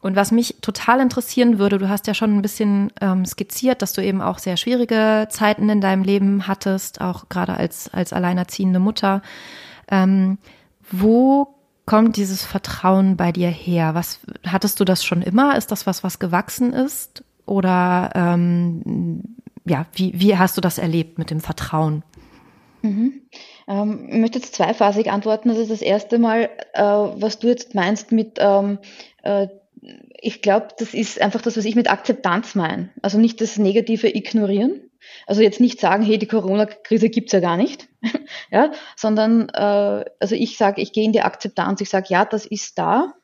[0.00, 3.92] Und was mich total interessieren würde, du hast ja schon ein bisschen ähm, skizziert, dass
[3.92, 8.80] du eben auch sehr schwierige Zeiten in deinem Leben hattest, auch gerade als, als alleinerziehende
[8.80, 9.22] Mutter.
[9.88, 10.38] Ähm,
[10.90, 11.54] wo
[11.86, 13.94] kommt dieses Vertrauen bei dir her?
[13.94, 15.56] Was hattest du das schon immer?
[15.56, 17.22] Ist das was, was gewachsen ist?
[17.46, 22.02] Oder ähm, ja, wie, wie hast du das erlebt mit dem Vertrauen?
[22.82, 23.22] Mhm.
[23.68, 25.50] Ähm, ich möchte jetzt zweiphasig antworten.
[25.50, 28.78] Ist das erste Mal, äh, was du jetzt meinst mit, ähm,
[29.22, 29.48] äh,
[30.20, 32.90] ich glaube, das ist einfach das, was ich mit Akzeptanz meine.
[33.02, 34.80] Also nicht das Negative ignorieren,
[35.26, 37.88] also jetzt nicht sagen, hey, die Corona-Krise gibt's ja gar nicht,
[38.50, 42.46] ja, sondern äh, also ich sage, ich gehe in die Akzeptanz, ich sage, ja, das
[42.46, 43.14] ist da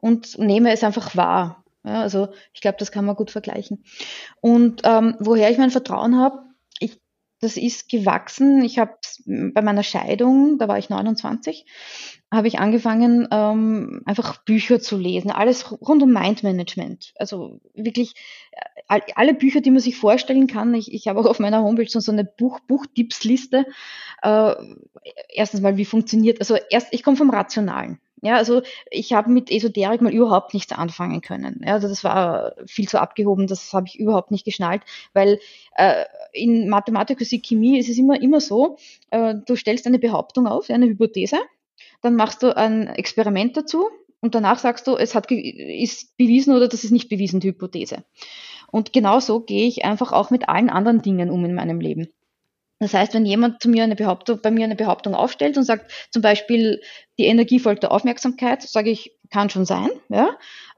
[0.00, 1.64] und nehme es einfach wahr.
[1.84, 3.82] Ja, also ich glaube, das kann man gut vergleichen.
[4.40, 6.38] Und ähm, woher ich mein Vertrauen habe,
[7.42, 8.62] das ist gewachsen.
[8.62, 8.92] Ich habe
[9.26, 11.66] bei meiner Scheidung, da war ich 29,
[12.30, 17.12] habe ich angefangen, ähm, einfach Bücher zu lesen, alles rund um Mindmanagement.
[17.16, 18.14] Also wirklich
[18.88, 20.72] äh, alle Bücher, die man sich vorstellen kann.
[20.74, 23.66] Ich, ich habe auch auf meiner Homepage so eine Buch, Buchtippsliste.
[24.22, 24.54] Äh,
[25.28, 27.98] erstens mal, wie funktioniert, also erst, ich komme vom Rationalen.
[28.24, 31.60] Ja, also ich habe mit Esoterik mal überhaupt nichts anfangen können.
[31.66, 34.82] Ja, also das war viel zu abgehoben, das habe ich überhaupt nicht geschnallt,
[35.12, 35.40] weil
[35.74, 38.76] äh, in Mathematik, Physik, Chemie ist es immer, immer so,
[39.10, 41.38] äh, du stellst eine Behauptung auf, eine Hypothese,
[42.00, 43.88] dann machst du ein Experiment dazu
[44.20, 48.04] und danach sagst du, es hat ist bewiesen oder das ist nicht bewiesen, die Hypothese.
[48.70, 52.08] Und genauso gehe ich einfach auch mit allen anderen Dingen um in meinem Leben.
[52.82, 55.90] Das heißt, wenn jemand zu mir eine Behauptung, bei mir eine Behauptung aufstellt und sagt,
[56.10, 56.80] zum Beispiel,
[57.18, 60.30] die Energie folgt der Aufmerksamkeit, sage ich, kann schon sein, ja,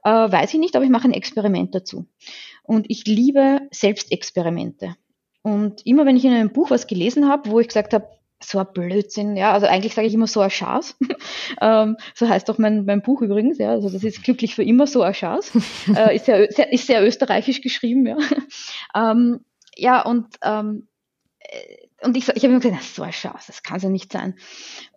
[0.03, 2.07] äh, weiß ich nicht, aber ich mache ein Experiment dazu.
[2.63, 4.95] Und ich liebe Selbstexperimente.
[5.41, 8.07] Und immer wenn ich in einem Buch was gelesen habe, wo ich gesagt habe,
[8.39, 10.95] so ein Blödsinn, ja, also eigentlich sage ich immer so ein Schatz.
[11.61, 14.87] ähm, so heißt auch mein, mein Buch übrigens, ja, also das ist glücklich für immer
[14.87, 15.51] so ein Schatz.
[15.95, 18.17] äh, ist, sehr, sehr, ist sehr österreichisch geschrieben, ja.
[18.95, 19.39] ähm,
[19.75, 20.94] ja, und, ähm, äh,
[22.01, 24.35] und ich, ich habe immer gesagt, so ein Schatz, das kann es ja nicht sein.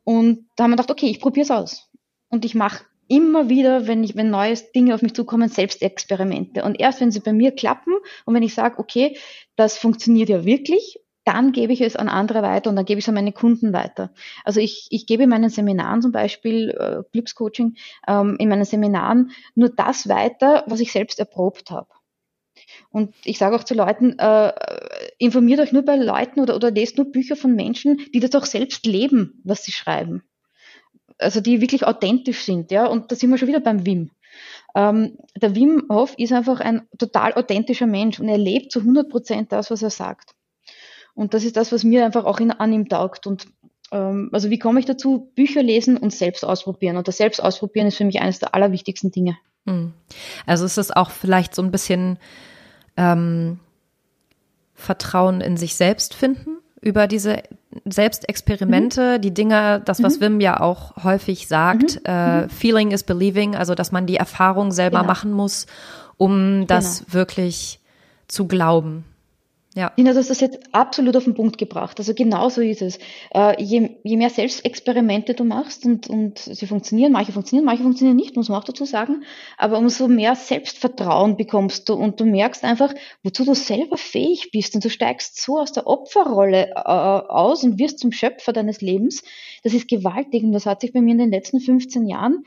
[0.04, 1.90] Und da haben wir gedacht, okay, ich probiere es aus.
[2.28, 6.62] Und ich mache immer wieder, wenn ich, wenn neue Dinge auf mich zukommen, Selbstexperimente.
[6.62, 7.94] Und erst wenn sie bei mir klappen
[8.26, 9.16] und wenn ich sage, okay,
[9.56, 13.04] das funktioniert ja wirklich dann gebe ich es an andere weiter und dann gebe ich
[13.04, 14.14] es an meine Kunden weiter.
[14.44, 19.32] Also ich, ich gebe in meinen Seminaren zum Beispiel äh, Glückscoaching, ähm, in meinen Seminaren
[19.54, 21.88] nur das weiter, was ich selbst erprobt habe.
[22.90, 24.52] Und ich sage auch zu Leuten, äh,
[25.18, 28.46] informiert euch nur bei Leuten oder, oder lest nur Bücher von Menschen, die das auch
[28.46, 30.22] selbst leben, was sie schreiben.
[31.18, 32.86] Also die wirklich authentisch sind, ja.
[32.86, 34.10] Und da sind wir schon wieder beim Wim.
[34.74, 39.08] Ähm, der Wim Hof ist einfach ein total authentischer Mensch und er lebt zu 100
[39.08, 40.34] Prozent das, was er sagt.
[41.14, 43.26] Und das ist das, was mir einfach auch in, an ihm taugt.
[43.26, 43.48] Und
[43.90, 45.32] ähm, also wie komme ich dazu?
[45.34, 46.96] Bücher lesen und selbst ausprobieren.
[46.96, 49.36] Und das Selbst ausprobieren ist für mich eines der allerwichtigsten Dinge.
[49.66, 49.92] Hm.
[50.46, 52.18] Also ist es auch vielleicht so ein bisschen
[52.98, 53.58] ähm,
[54.74, 57.42] Vertrauen in sich selbst finden über diese
[57.84, 59.20] Selbstexperimente, mhm.
[59.20, 60.24] die Dinge, das, was mhm.
[60.24, 62.00] Wim ja auch häufig sagt, mhm.
[62.04, 62.50] äh, mhm.
[62.50, 65.08] Feeling is believing, also dass man die Erfahrung selber genau.
[65.08, 65.66] machen muss,
[66.16, 67.14] um das genau.
[67.14, 67.80] wirklich
[68.26, 69.04] zu glauben.
[69.78, 69.92] Ja.
[69.96, 72.00] Nina, du hast das jetzt absolut auf den Punkt gebracht.
[72.00, 72.98] Also genau so ist es.
[73.32, 78.16] Äh, je, je mehr Selbstexperimente du machst und, und sie funktionieren, manche funktionieren, manche funktionieren
[78.16, 79.22] nicht, muss man auch dazu sagen,
[79.56, 84.74] aber umso mehr Selbstvertrauen bekommst du und du merkst einfach, wozu du selber fähig bist
[84.74, 89.22] und du steigst so aus der Opferrolle äh, aus und wirst zum Schöpfer deines Lebens.
[89.62, 92.42] Das ist gewaltig und das hat sich bei mir in den letzten 15 Jahren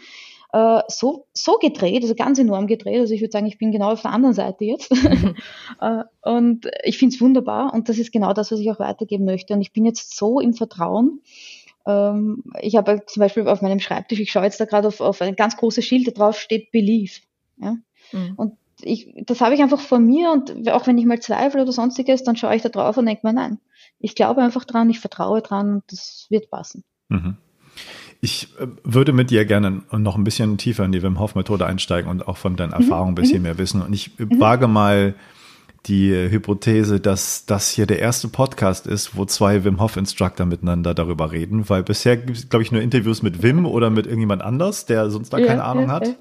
[0.54, 3.00] äh, so, so gedreht, also ganz enorm gedreht.
[3.00, 4.92] Also ich würde sagen, ich bin genau auf der anderen Seite jetzt.
[4.92, 5.36] Mhm.
[5.82, 9.26] äh, und ich finde es wunderbar und das ist genau das, was ich auch weitergeben
[9.26, 9.54] möchte.
[9.54, 11.22] Und ich bin jetzt so im Vertrauen
[11.88, 15.22] Ähm, ich habe zum Beispiel auf meinem Schreibtisch, ich schaue jetzt da gerade auf, auf
[15.22, 17.22] ein ganz großes Schild, da drauf steht Believe.
[17.58, 17.78] Ja?
[18.12, 18.34] Mhm.
[18.36, 21.72] Und ich, das habe ich einfach vor mir und auch wenn ich mal zweifle oder
[21.72, 23.60] sonstiges, dann schaue ich da drauf und denke mir, nein,
[24.00, 26.84] ich glaube einfach dran, ich vertraue dran und das wird passen.
[27.10, 27.38] Mhm.
[28.22, 31.66] Ich äh, würde mit dir gerne noch ein bisschen tiefer in die Wim Hof Methode
[31.66, 33.44] einsteigen und auch von deinen Erfahrungen ein bisschen mhm.
[33.44, 33.82] mehr wissen.
[33.82, 34.40] Und ich mhm.
[34.40, 35.16] wage mal
[35.88, 40.94] die Hypothese, dass das hier der erste Podcast ist, wo zwei Wim Hof Instructor miteinander
[40.94, 44.44] darüber reden, weil bisher gibt es, glaube ich, nur Interviews mit Wim oder mit irgendjemand
[44.44, 46.16] anders, der sonst da ja, keine Ahnung ja, hat.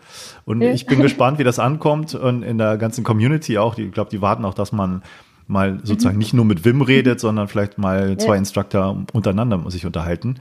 [0.47, 0.73] Und ja.
[0.73, 3.77] ich bin gespannt, wie das ankommt und in der ganzen Community auch.
[3.77, 5.03] Ich glaube, die warten auch, dass man
[5.47, 6.21] mal sozusagen mhm.
[6.21, 10.37] nicht nur mit Wim redet, sondern vielleicht mal zwei Instructor untereinander sich unterhalten.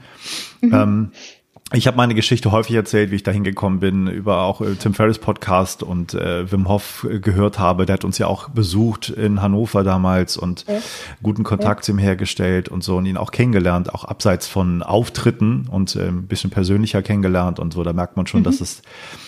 [0.62, 0.74] Mhm.
[0.74, 1.10] Ähm,
[1.72, 4.92] ich habe meine Geschichte häufig erzählt, wie ich da hingekommen bin, über auch äh, Tim
[4.92, 7.86] Ferriss Podcast und äh, Wim Hof äh, gehört habe.
[7.86, 10.80] Der hat uns ja auch besucht in Hannover damals und ja.
[11.22, 11.84] guten Kontakt ja.
[11.84, 16.08] zu ihm hergestellt und so und ihn auch kennengelernt, auch abseits von Auftritten und äh,
[16.08, 17.84] ein bisschen persönlicher kennengelernt und so.
[17.84, 18.44] Da merkt man schon, mhm.
[18.44, 18.82] dass es,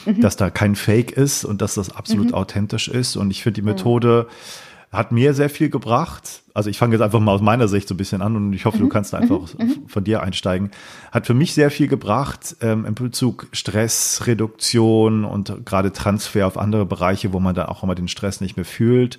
[0.04, 0.20] mhm.
[0.20, 2.34] dass da kein Fake ist und dass das absolut mhm.
[2.34, 3.16] authentisch ist.
[3.16, 6.42] Und ich finde die Methode, mhm hat mir sehr viel gebracht.
[6.52, 8.66] Also ich fange jetzt einfach mal aus meiner Sicht so ein bisschen an und ich
[8.66, 8.82] hoffe, mhm.
[8.82, 9.66] du kannst einfach mhm.
[9.66, 9.88] mhm.
[9.88, 10.70] von dir einsteigen.
[11.10, 16.84] Hat für mich sehr viel gebracht ähm, im Bezug Stressreduktion und gerade Transfer auf andere
[16.84, 19.18] Bereiche, wo man dann auch immer den Stress nicht mehr fühlt.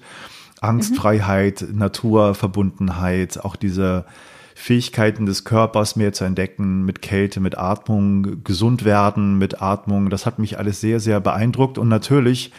[0.61, 1.79] Angstfreiheit, mhm.
[1.79, 4.05] Naturverbundenheit, auch diese
[4.53, 10.11] Fähigkeiten des Körpers mehr zu entdecken, mit Kälte, mit Atmung, gesund werden mit Atmung.
[10.11, 12.51] Das hat mich alles sehr, sehr beeindruckt und natürlich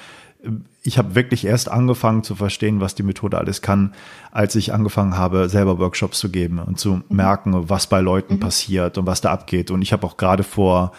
[0.82, 3.94] ich habe wirklich erst angefangen zu verstehen, was die Methode alles kann,
[4.30, 7.04] als ich angefangen habe, selber Workshops zu geben und zu mhm.
[7.08, 8.40] merken, was bei Leuten mhm.
[8.40, 9.70] passiert und was da abgeht.
[9.70, 10.92] Und ich habe auch gerade vor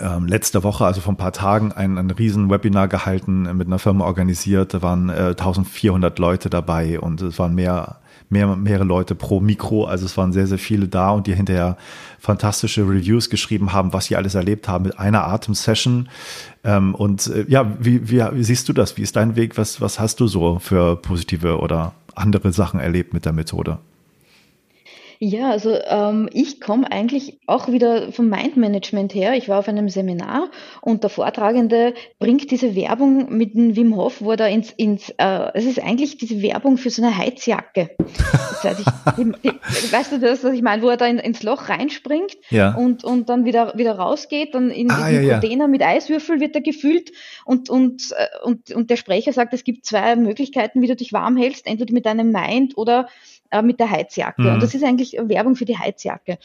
[0.00, 3.78] ähm, letzter Woche, also vor ein paar Tagen, ein, ein riesen Webinar gehalten, mit einer
[3.78, 4.74] Firma organisiert.
[4.74, 8.00] Da waren äh, 1400 Leute dabei und es waren mehr
[8.34, 9.86] mehr, mehrere Leute pro Mikro.
[9.86, 11.78] Also es waren sehr, sehr viele da und die hinterher
[12.18, 16.08] fantastische Reviews geschrieben haben, was sie alles erlebt haben mit einer Atemsession.
[16.64, 18.96] Ähm, und äh, ja, wie, wie, wie siehst du das?
[18.96, 19.56] Wie ist dein Weg?
[19.56, 23.78] Was, was hast du so für positive oder andere Sachen erlebt mit der Methode?
[25.26, 29.32] Ja, also ähm, ich komme eigentlich auch wieder vom Mindmanagement her.
[29.32, 30.50] Ich war auf einem Seminar
[30.82, 35.08] und der Vortragende bringt diese Werbung mit dem Wim Hof, wo er da ins, ins
[35.16, 37.96] äh, es ist eigentlich diese Werbung für so eine Heizjacke.
[38.62, 38.86] Das ich,
[39.92, 42.74] weißt du das, was ich meine, wo er da in, ins Loch reinspringt ja.
[42.74, 45.68] und, und dann wieder, wieder rausgeht, dann in ah, diesen ja, Container ja.
[45.68, 47.12] mit Eiswürfel wird er gefüllt
[47.46, 51.14] und, und, äh, und, und der Sprecher sagt, es gibt zwei Möglichkeiten, wie du dich
[51.14, 53.08] warm hältst, entweder mit deinem Mind oder
[53.50, 54.42] äh, mit der Heizjacke.
[54.42, 54.54] Mhm.
[54.54, 56.38] Und das ist eigentlich Werbung für die Heizjacke.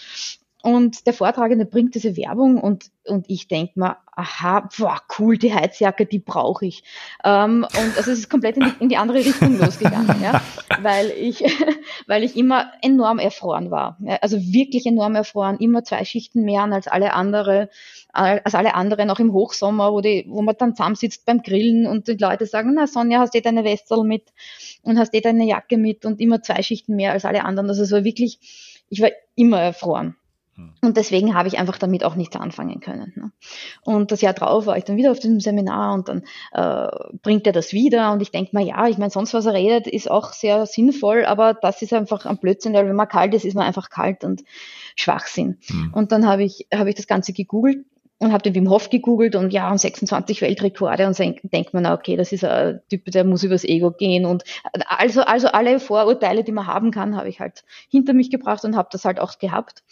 [0.61, 5.53] Und der Vortragende bringt diese Werbung und, und ich denke mir, aha, boah, cool, die
[5.53, 6.83] Heizjacke, die brauche ich.
[7.23, 10.41] Ähm, und also es ist komplett in die, in die andere Richtung losgegangen, ja,
[10.81, 11.45] weil ich,
[12.07, 13.97] weil ich immer enorm erfroren war.
[14.01, 17.69] Ja, also wirklich enorm erfroren, immer zwei Schichten mehr an als alle andere,
[18.11, 22.09] als alle anderen, auch im Hochsommer, wo, die, wo man dann zusammensitzt beim Grillen und
[22.09, 24.33] die Leute sagen, na Sonja, hast du deine Westel mit
[24.81, 27.69] und hast du deine Jacke mit und immer zwei Schichten mehr als alle anderen.
[27.69, 28.39] Also es war wirklich,
[28.89, 30.17] ich war immer erfroren.
[30.59, 30.73] Hm.
[30.81, 33.13] Und deswegen habe ich einfach damit auch nichts anfangen können.
[33.15, 33.31] Ne?
[33.81, 36.89] Und das Jahr drauf war ich dann wieder auf diesem Seminar und dann äh,
[37.21, 39.87] bringt er das wieder und ich denke mal, ja, ich meine, sonst was er redet,
[39.87, 43.45] ist auch sehr sinnvoll, aber das ist einfach ein Blödsinn, weil wenn man kalt ist,
[43.45, 44.43] ist man einfach kalt und
[44.95, 45.57] Schwachsinn.
[45.69, 45.93] Mhm.
[45.93, 47.85] Und dann habe ich, habe ich das Ganze gegoogelt
[48.19, 52.17] und habe den Wim Hof gegoogelt und ja, und 26 Weltrekorde und denkt man, okay,
[52.17, 54.43] das ist ein Typ, der muss übers Ego gehen und
[54.87, 58.75] also, also alle Vorurteile, die man haben kann, habe ich halt hinter mich gebracht und
[58.75, 59.83] habe das halt auch gehabt.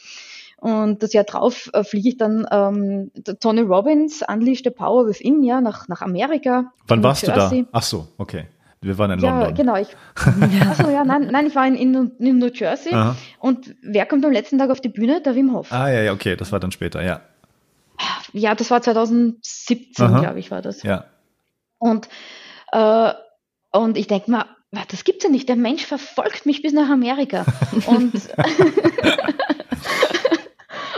[0.60, 5.43] Und das Jahr drauf äh, fliege ich dann ähm, Tony Robbins, Unleash the Power Within,
[5.43, 6.72] ja, nach, nach Amerika.
[6.88, 7.60] Wann warst Jersey.
[7.60, 7.70] du da?
[7.74, 8.48] Ach so, okay.
[8.82, 9.56] Wir waren in ja, London.
[9.56, 9.89] Genau, ich,
[10.62, 12.93] achso, ja, nein, nein, ich war in, in, in New Jersey.
[12.93, 13.15] Aha.
[13.39, 15.22] Und wer kommt am letzten Tag auf die Bühne?
[15.22, 15.72] Der Wim Hof.
[15.72, 17.22] Ah, ja, ja, okay, das war dann später, ja.
[18.34, 20.84] Ja, das war 2017, glaube ich, war das.
[20.84, 21.06] Ja.
[21.80, 22.08] Und,
[22.72, 23.13] äh,
[23.72, 24.46] und ich denke mal,
[24.89, 25.50] das gibt's ja nicht.
[25.50, 27.46] Der Mensch verfolgt mich bis nach Amerika.
[27.88, 28.13] und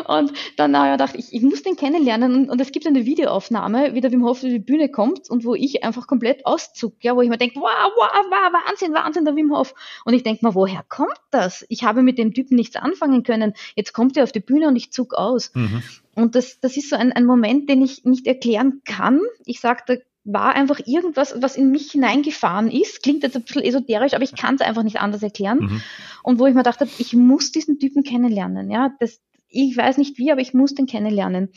[0.10, 2.34] Und dann naja, dachte ich, ich muss den kennenlernen.
[2.34, 5.46] Und, und es gibt eine Videoaufnahme, wie der Wim Hof auf die Bühne kommt und
[5.46, 9.26] wo ich einfach komplett auszuck, ja, wo ich mir denke, wow, wow, wow, Wahnsinn, Wahnsinn,
[9.26, 9.74] der Wim Hof.
[10.06, 11.66] Und ich denke mal, woher kommt das?
[11.70, 13.54] Ich habe mit dem Typen nichts anfangen können.
[13.76, 15.52] Jetzt kommt er auf die Bühne und ich zuck aus.
[15.54, 15.84] Mhm.
[16.16, 19.22] Und das, das ist so ein, ein Moment, den ich nicht erklären kann.
[19.46, 23.04] Ich sagte, war einfach irgendwas, was in mich hineingefahren ist.
[23.04, 25.60] Klingt jetzt ein bisschen esoterisch, aber ich kann es einfach nicht anders erklären.
[25.60, 25.82] Mhm.
[26.24, 28.70] Und wo ich mir dachte, ich muss diesen Typen kennenlernen.
[28.70, 31.52] Ja, das, ich weiß nicht wie, aber ich muss den kennenlernen.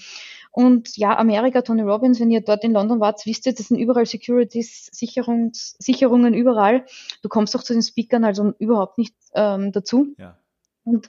[0.51, 3.79] Und ja, Amerika, Tony Robbins, wenn ihr dort in London wart, wisst ihr, das sind
[3.79, 6.85] überall Securities, Sicherungs, Sicherungen überall.
[7.23, 10.15] Du kommst auch zu den Speakern also überhaupt nicht ähm, dazu.
[10.19, 10.37] Ja.
[10.85, 11.09] Und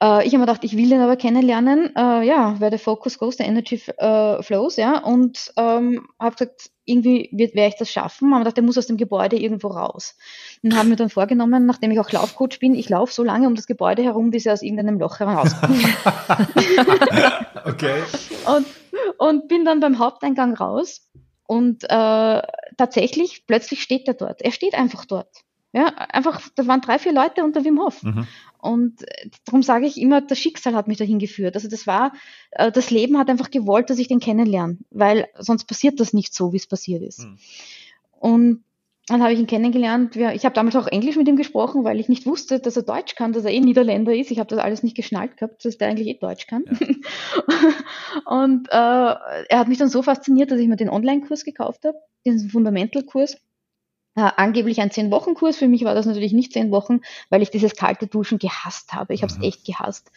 [0.00, 1.94] Äh, ich habe mir gedacht, ich will den aber kennenlernen.
[1.96, 4.98] Äh, ja, where the focus goes, the energy äh, flows, ja.
[4.98, 8.32] Und ähm, habe gesagt, irgendwie werde ich das schaffen.
[8.32, 10.16] Aber gedacht, der muss aus dem Gebäude irgendwo raus.
[10.62, 13.54] Und haben mir dann vorgenommen, nachdem ich auch Laufcoach bin, ich laufe so lange um
[13.54, 15.84] das Gebäude herum, bis er aus irgendeinem Loch herauskommt.
[17.64, 18.02] okay.
[18.46, 18.66] Und,
[19.18, 21.08] und bin dann beim Haupteingang raus
[21.46, 22.42] und äh,
[22.76, 24.42] tatsächlich, plötzlich steht er dort.
[24.42, 25.28] Er steht einfach dort.
[25.72, 28.02] Ja, einfach, da waren drei, vier Leute unter Wim Hof.
[28.02, 28.26] Mhm.
[28.60, 31.54] Und äh, darum sage ich immer, das Schicksal hat mich dahin geführt.
[31.54, 32.12] Also das war,
[32.52, 36.34] äh, das Leben hat einfach gewollt, dass ich den kennenlerne, weil sonst passiert das nicht
[36.34, 37.20] so, wie es passiert ist.
[37.20, 37.38] Mhm.
[38.18, 38.64] Und
[39.08, 40.16] dann habe ich ihn kennengelernt.
[40.16, 43.14] Ich habe damals auch Englisch mit ihm gesprochen, weil ich nicht wusste, dass er Deutsch
[43.14, 44.32] kann, dass er eh Niederländer ist.
[44.32, 46.64] Ich habe das alles nicht geschnallt gehabt, dass der eigentlich eh Deutsch kann.
[46.80, 46.86] Ja.
[48.26, 51.98] und äh, er hat mich dann so fasziniert, dass ich mir den Online-Kurs gekauft habe,
[52.24, 53.36] diesen Fundamental-Kurs.
[54.16, 55.56] Äh, angeblich ein Zehn-Wochen-Kurs.
[55.56, 59.14] Für mich war das natürlich nicht zehn Wochen, weil ich dieses kalte Duschen gehasst habe.
[59.14, 59.44] Ich habe es mhm.
[59.44, 60.10] echt gehasst.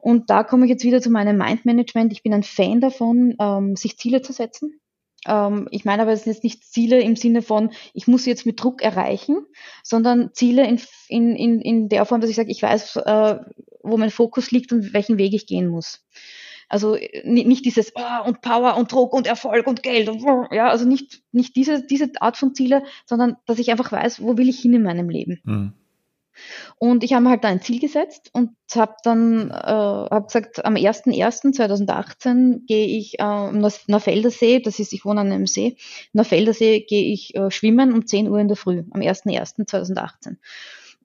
[0.00, 2.12] Und da komme ich jetzt wieder zu meinem Mind-Management.
[2.12, 4.80] Ich bin ein Fan davon, ähm, sich Ziele zu setzen
[5.26, 8.46] ähm, ich meine aber, es sind jetzt nicht Ziele im Sinne von, ich muss jetzt
[8.46, 9.44] mit Druck erreichen,
[9.82, 13.38] sondern Ziele in, in, in, in der Form, dass ich sage, ich weiß, äh,
[13.82, 16.04] wo mein Fokus liegt und welchen Weg ich gehen muss.
[16.68, 20.68] Also äh, nicht dieses oh, und Power und Druck und Erfolg und Geld und ja,
[20.68, 24.48] also nicht, nicht diese, diese Art von Ziele, sondern dass ich einfach weiß, wo will
[24.48, 25.40] ich hin in meinem Leben.
[25.44, 25.72] Mhm.
[26.76, 30.64] Und ich habe mir halt da ein Ziel gesetzt und habe dann äh, hab gesagt,
[30.64, 35.76] am 01.01.2018 gehe ich äh, am Neufeldersee, das ist, ich wohne an einem See,
[36.12, 40.36] Neufeldersee gehe ich äh, schwimmen um 10 Uhr in der Früh, am 01.01.2018.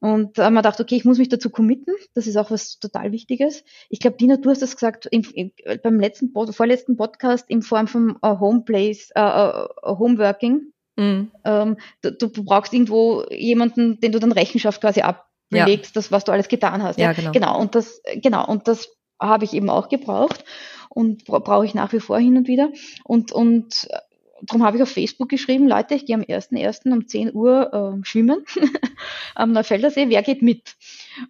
[0.03, 1.93] Und da haben wir gedacht, okay, ich muss mich dazu committen.
[2.13, 3.63] Das ist auch was total Wichtiges.
[3.87, 5.51] Ich glaube, Dina, du hast das gesagt im, im,
[5.81, 10.73] beim letzten, vorletzten Podcast in Form von uh, Homeplace, uh, uh, Homeworking.
[10.97, 11.31] Mhm.
[11.45, 16.01] Ähm, du, du, brauchst irgendwo jemanden, den du dann Rechenschaft quasi ablegst, ja.
[16.01, 16.99] das, was du alles getan hast.
[16.99, 17.31] Ja, ja, genau.
[17.31, 17.61] Genau.
[17.61, 18.45] Und das, genau.
[18.45, 18.89] Und das
[19.21, 20.43] habe ich eben auch gebraucht
[20.89, 22.73] und brauche ich nach wie vor hin und wieder.
[23.05, 23.99] Und, und äh,
[24.45, 26.91] darum habe ich auf Facebook geschrieben, Leute, ich gehe am 1.1.
[26.91, 28.43] um 10 Uhr äh, schwimmen
[29.35, 30.75] am Neufeldersee, wer geht mit?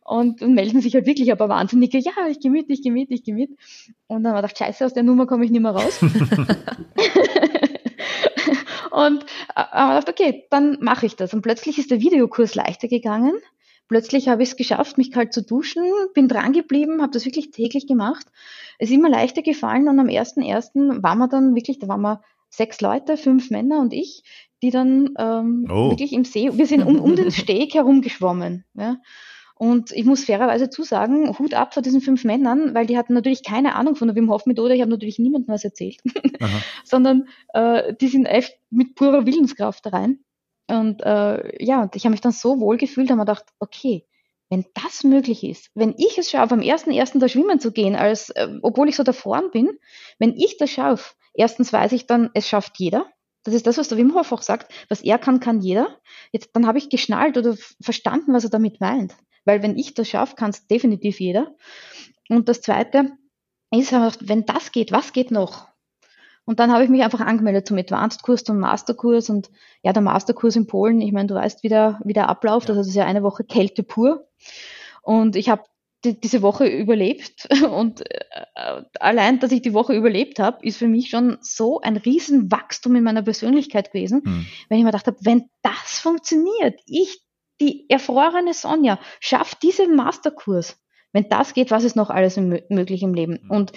[0.04, 3.12] Und, und melden sich halt wirklich aber wahnsinnige, ja, ich gehe mit, ich gehe mit,
[3.12, 3.52] ich gehe mit.
[4.08, 6.00] Und dann habe ich gedacht, scheiße, aus der Nummer komme ich nicht mehr raus.
[8.92, 9.24] Und
[9.56, 11.34] äh, habe gedacht, okay, dann mache ich das.
[11.34, 13.34] Und plötzlich ist der Videokurs leichter gegangen.
[13.88, 15.84] Plötzlich habe ich es geschafft, mich kalt zu duschen,
[16.14, 18.26] bin dran geblieben, habe das wirklich täglich gemacht.
[18.80, 21.04] Es ist immer leichter gefallen und am 1.1.
[21.04, 22.22] waren wir dann wirklich, da waren wir
[22.54, 24.24] sechs Leute, fünf Männer und ich,
[24.62, 25.90] die dann ähm, oh.
[25.90, 28.64] wirklich im See, wir sind um, um den Steg herumgeschwommen.
[28.76, 28.98] Ja.
[29.56, 33.44] Und ich muss fairerweise zusagen, Hut ab vor diesen fünf Männern, weil die hatten natürlich
[33.44, 34.76] keine Ahnung von der Wim Hof Methode.
[34.76, 35.98] Ich habe natürlich niemandem was erzählt,
[36.84, 40.20] sondern äh, die sind echt mit purer Willenskraft rein.
[40.68, 44.06] Und äh, ja, und ich habe mich dann so wohl gefühlt, habe mir gedacht, okay,
[44.50, 47.96] wenn das möglich ist, wenn ich es schaffe, am ersten ersten da schwimmen zu gehen,
[47.96, 49.72] als äh, obwohl ich so da vorn bin,
[50.20, 53.06] wenn ich das schaffe, erstens weiß ich dann, es schafft jeder.
[53.44, 54.72] Das ist das, was der Wim Hof auch sagt.
[54.90, 56.00] Was er kann, kann jeder.
[56.32, 59.16] Jetzt, dann habe ich geschnallt oder verstanden, was er damit meint.
[59.46, 61.56] Weil wenn ich das schaffe, kann es definitiv jeder.
[62.30, 63.12] Und das Zweite
[63.72, 65.68] ist, wenn das geht, was geht noch?
[66.46, 69.50] Und dann habe ich mich einfach angemeldet zum Advanced-Kurs, zum Masterkurs und
[69.82, 72.82] ja, der Masterkurs in Polen, ich meine, du weißt, wie der, wie der abläuft, also
[72.82, 74.28] das ist ja eine Woche Kälte pur.
[75.02, 75.64] Und ich habe
[76.04, 80.88] die, diese Woche überlebt und äh, allein, dass ich die Woche überlebt habe, ist für
[80.88, 84.46] mich schon so ein Riesenwachstum in meiner Persönlichkeit gewesen, hm.
[84.70, 87.24] wenn ich mir gedacht habe, wenn das funktioniert, ich
[87.62, 90.78] die erfrorene Sonja schafft diesen Masterkurs.
[91.12, 93.40] Wenn das geht, was ist noch alles möglich im Leben?
[93.44, 93.52] Mhm.
[93.52, 93.72] Und,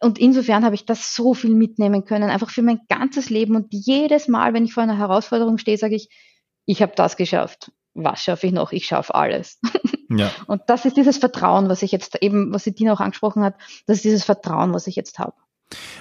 [0.00, 3.54] und insofern habe ich das so viel mitnehmen können, einfach für mein ganzes Leben.
[3.54, 6.08] Und jedes Mal, wenn ich vor einer Herausforderung stehe, sage ich,
[6.64, 7.70] ich habe das geschafft.
[7.94, 8.72] Was schaffe ich noch?
[8.72, 9.60] Ich schaffe alles.
[10.18, 10.30] Ja.
[10.46, 13.54] Und das ist dieses Vertrauen, was ich jetzt eben, was die Dina auch angesprochen hat,
[13.86, 15.34] das ist dieses Vertrauen, was ich jetzt habe.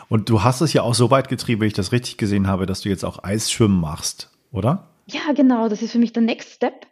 [0.10, 2.66] Und du hast es ja auch so weit getrieben, wenn ich das richtig gesehen habe,
[2.66, 4.90] dass du jetzt auch Eisschwimmen machst, oder?
[5.08, 6.86] Ja, genau, das ist für mich der Next Step.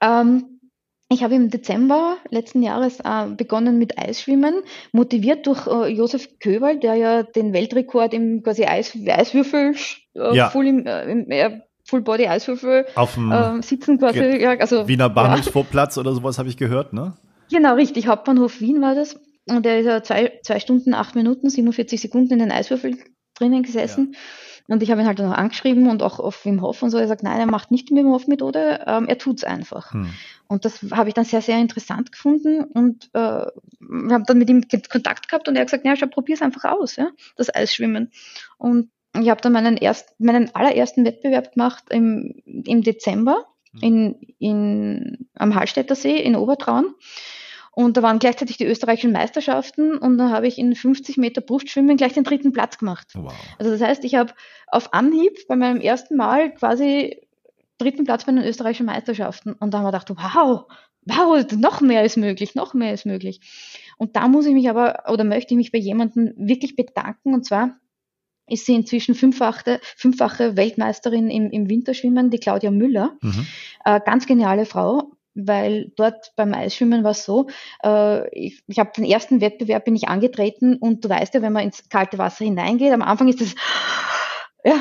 [0.00, 0.60] Ähm,
[1.12, 4.62] ich habe im Dezember letzten Jahres äh, begonnen mit Eisschwimmen,
[4.92, 9.74] motiviert durch äh, Josef Köberl, der ja den Weltrekord im quasi Eis, Eiswürfel,
[10.14, 10.52] äh, ja.
[10.54, 15.96] Im, äh, im Full Body Eiswürfel auf dem äh, sitzen quasi, ja, also Wiener Bahnhofsplatz
[15.96, 16.00] ja.
[16.00, 17.14] oder sowas habe ich gehört, ne?
[17.50, 18.06] Genau, richtig.
[18.06, 19.18] Hauptbahnhof Wien war das.
[19.48, 22.96] Und der ist ja zwei, zwei Stunden, acht Minuten, 47 Sekunden in den Eiswürfel
[23.34, 24.12] drinnen gesessen.
[24.12, 24.18] Ja.
[24.74, 26.98] Und ich habe ihn halt dann auch angeschrieben und auch auf Wim Hof und so.
[26.98, 29.92] Er sagt, nein, er macht nicht die Wim Hof Methode, ähm, er tut's einfach.
[29.92, 30.10] Hm.
[30.46, 33.46] Und das habe ich dann sehr, sehr interessant gefunden und äh,
[33.80, 36.64] wir haben dann mit ihm Kontakt gehabt und er hat gesagt, ja, schau, probier's einfach
[36.70, 38.12] aus, ja, das Eisschwimmen.
[38.58, 43.80] Und ich habe dann meinen, erst, meinen allerersten Wettbewerb gemacht im, im Dezember hm.
[43.82, 46.94] in, in, am Hallstätter See in Obertraun.
[47.72, 51.96] Und da waren gleichzeitig die österreichischen Meisterschaften und da habe ich in 50 Meter Brustschwimmen
[51.96, 53.08] gleich den dritten Platz gemacht.
[53.14, 53.32] Wow.
[53.58, 54.32] Also das heißt, ich habe
[54.66, 57.20] auf Anhieb bei meinem ersten Mal quasi
[57.78, 59.54] dritten Platz bei den österreichischen Meisterschaften.
[59.54, 60.66] Und da haben wir gedacht, wow,
[61.06, 63.40] wow, noch mehr ist möglich, noch mehr ist möglich.
[63.96, 67.34] Und da muss ich mich aber oder möchte ich mich bei jemandem wirklich bedanken.
[67.34, 67.79] Und zwar
[68.50, 73.16] ist sie inzwischen fünffache, fünffache Weltmeisterin im, im Winterschwimmen, die Claudia Müller.
[73.22, 73.46] Mhm.
[73.84, 77.48] Äh, ganz geniale Frau, weil dort beim Eisschwimmen war es so,
[77.84, 81.52] äh, ich, ich habe den ersten Wettbewerb bin ich angetreten und du weißt ja, wenn
[81.52, 83.54] man ins kalte Wasser hineingeht, am Anfang ist das
[84.64, 84.74] ja,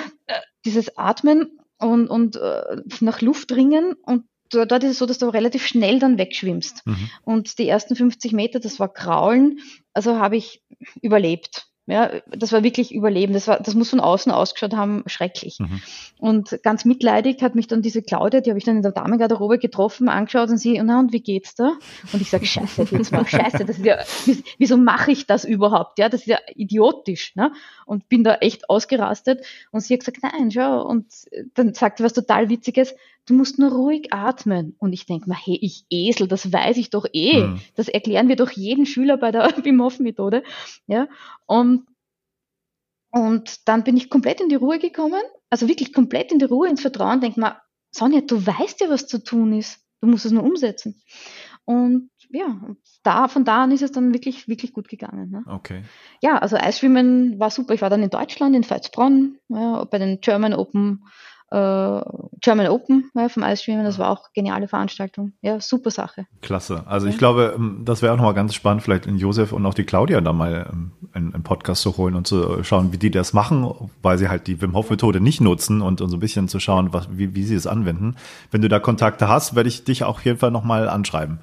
[0.65, 5.27] dieses Atmen und, und äh, nach Luft ringen und dort ist es so, dass du
[5.27, 6.85] relativ schnell dann wegschwimmst.
[6.85, 7.09] Mhm.
[7.23, 9.59] Und die ersten 50 Meter, das war Kraulen,
[9.93, 10.63] also habe ich
[11.01, 11.67] überlebt.
[11.89, 13.33] Ja, das war wirklich Überleben.
[13.33, 15.59] Das, war, das muss von außen ausgeschaut haben, schrecklich.
[15.59, 15.81] Mhm.
[16.19, 19.57] Und ganz mitleidig hat mich dann diese Claudia, die habe ich dann in der Damengarderobe
[19.57, 21.73] getroffen, angeschaut und sie, na und wie geht's da?
[22.13, 23.97] Und ich sage, scheiße, jetzt mal scheiße, das ist ja,
[24.57, 25.99] wieso mache ich das überhaupt?
[25.99, 27.35] Ja, das ist ja idiotisch.
[27.35, 27.51] Ne?
[27.85, 29.45] Und bin da echt ausgerastet.
[29.71, 30.83] Und sie hat gesagt, nein, schau.
[30.85, 31.07] Und
[31.55, 32.93] dann sagte was total Witziges,
[33.29, 34.75] du musst nur ruhig atmen.
[34.79, 37.43] Und ich denke mir, hey, ich Esel, das weiß ich doch eh.
[37.43, 37.61] Mhm.
[37.75, 40.43] Das erklären wir doch jeden Schüler bei der Wim Hof Methode.
[40.87, 41.07] Ja,
[41.45, 41.85] und,
[43.11, 46.67] und dann bin ich komplett in die Ruhe gekommen, also wirklich komplett in die Ruhe,
[46.67, 47.57] ins Vertrauen, denke mir,
[47.91, 49.79] Sonja, du weißt ja, was zu tun ist.
[50.01, 51.01] Du musst es nur umsetzen.
[51.65, 52.59] Und ja,
[53.03, 55.29] da, von da an ist es dann wirklich, wirklich gut gegangen.
[55.29, 55.43] Ne?
[55.45, 55.83] Okay.
[56.21, 57.73] Ja, also Eisschwimmen war super.
[57.73, 61.03] Ich war dann in Deutschland, in Veitsbronn, ja, bei den German Open
[61.51, 62.01] äh,
[62.41, 63.83] German Open ja, vom Eisschwimmen.
[63.83, 65.33] Das war auch geniale Veranstaltung.
[65.41, 66.25] Ja, super Sache.
[66.41, 66.83] Klasse.
[66.85, 67.13] Also ja.
[67.13, 69.83] ich glaube, ähm, das wäre auch nochmal ganz spannend, vielleicht in Josef und auch die
[69.83, 73.33] Claudia da mal ähm, einen, einen, Podcast zu holen und zu schauen, wie die das
[73.33, 76.47] machen, weil sie halt die Wim Hof Methode nicht nutzen und, und so ein bisschen
[76.47, 78.15] zu schauen, was, wie, wie sie es anwenden.
[78.51, 81.39] Wenn du da Kontakte hast, werde ich dich auch auf jeden Fall nochmal anschreiben.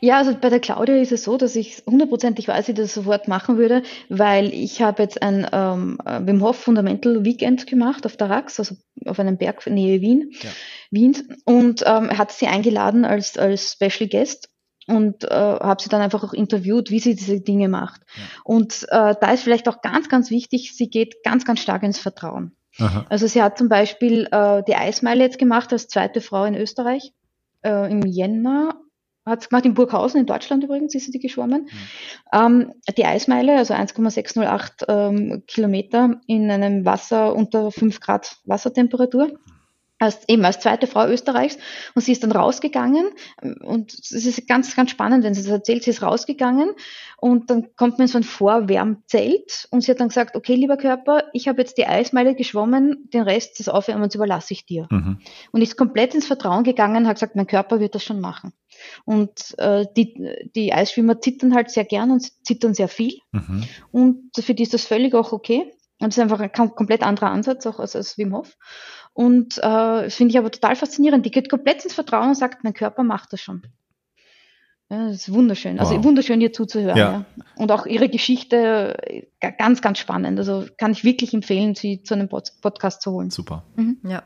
[0.00, 2.94] Ja, also bei der Claudia ist es so, dass ich hundertprozentig weiß, dass ich das
[2.94, 8.16] sofort machen würde, weil ich habe jetzt ein ähm, Wim Hof Fundamental Weekend gemacht auf
[8.16, 10.50] der Rax, also auf einem Berg nähe Wien, ja.
[10.90, 14.48] Wiens, und ähm, er hat sie eingeladen als, als Special Guest
[14.86, 18.02] und äh, habe sie dann einfach auch interviewt, wie sie diese Dinge macht.
[18.16, 18.22] Ja.
[18.44, 21.98] Und äh, da ist vielleicht auch ganz, ganz wichtig, sie geht ganz, ganz stark ins
[21.98, 22.56] Vertrauen.
[22.78, 23.06] Aha.
[23.08, 27.12] Also sie hat zum Beispiel äh, die Eismeile jetzt gemacht als zweite Frau in Österreich
[27.62, 28.80] äh, im Jänner
[29.26, 31.62] hat es gemacht in Burghausen in Deutschland übrigens, ist sie die geschwommen.
[31.62, 31.68] Mhm.
[32.32, 39.38] Ähm, die Eismeile, also 1,608 ähm, Kilometer in einem Wasser unter 5 Grad Wassertemperatur
[39.98, 41.56] als, eben als zweite Frau Österreichs
[41.94, 43.06] und sie ist dann rausgegangen
[43.62, 46.70] und es ist ganz, ganz spannend, wenn sie das erzählt, sie ist rausgegangen
[47.18, 51.24] und dann kommt man so ein Vorwärmzelt und sie hat dann gesagt, okay, lieber Körper,
[51.32, 54.86] ich habe jetzt die Eismeile geschwommen, den Rest des Aufwärmens überlasse ich dir.
[54.90, 55.18] Mhm.
[55.52, 58.52] Und ist komplett ins Vertrauen gegangen, hat gesagt, mein Körper wird das schon machen.
[59.04, 63.64] Und äh, die, die Eisschwimmer zittern halt sehr gern und zittern sehr viel mhm.
[63.92, 65.72] und für die ist das völlig auch okay.
[65.98, 68.56] Und das ist einfach ein komplett anderer Ansatz auch als, als Wim Hof.
[69.14, 71.24] Und äh, finde ich aber total faszinierend.
[71.24, 73.62] Die geht komplett ins Vertrauen und sagt, mein Körper macht das schon.
[74.90, 75.80] Ja, das ist wunderschön.
[75.80, 76.04] Also wow.
[76.04, 76.96] wunderschön, ihr zuzuhören.
[76.96, 77.12] Ja.
[77.12, 77.24] ja.
[77.56, 79.24] Und auch ihre Geschichte
[79.58, 80.38] ganz, ganz spannend.
[80.38, 83.30] Also kann ich wirklich empfehlen, sie zu einem Podcast zu holen.
[83.30, 83.64] Super.
[83.74, 83.98] Mhm.
[84.04, 84.22] Ja.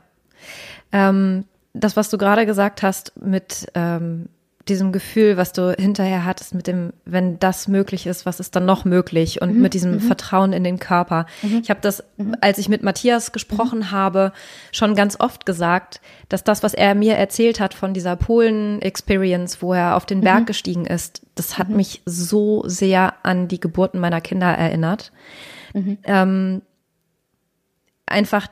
[0.91, 4.27] Ähm, das, was du gerade gesagt hast mit ähm,
[4.67, 8.65] diesem Gefühl, was du hinterher hattest, mit dem, wenn das möglich ist, was ist dann
[8.65, 9.61] noch möglich und mhm.
[9.61, 9.99] mit diesem mhm.
[9.99, 11.25] Vertrauen in den Körper.
[11.41, 11.61] Mhm.
[11.63, 12.35] Ich habe das, mhm.
[12.41, 13.91] als ich mit Matthias gesprochen mhm.
[13.91, 14.33] habe,
[14.71, 19.73] schon ganz oft gesagt, dass das, was er mir erzählt hat von dieser Polen-Experience, wo
[19.73, 20.45] er auf den Berg mhm.
[20.45, 25.11] gestiegen ist, das hat mich so sehr an die Geburten meiner Kinder erinnert.
[26.03, 26.61] Ähm,
[28.05, 28.47] einfach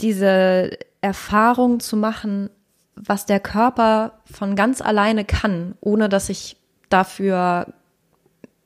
[0.00, 0.70] diese
[1.00, 2.50] Erfahrung zu machen,
[2.94, 6.56] was der Körper von ganz alleine kann, ohne dass ich
[6.88, 7.66] dafür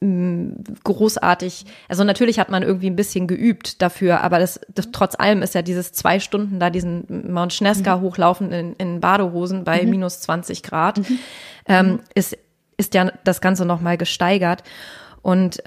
[0.01, 0.51] mm,
[0.85, 5.43] großartig, also natürlich hat man irgendwie ein bisschen geübt dafür, aber das, das trotz allem
[5.43, 8.01] ist ja dieses zwei Stunden da diesen Mount Schneska mhm.
[8.03, 9.91] hochlaufen in, in Badehosen bei mhm.
[9.91, 11.19] minus 20 Grad, mhm.
[11.67, 12.37] ähm, ist,
[12.77, 14.65] ist ja das Ganze nochmal gesteigert
[15.23, 15.63] und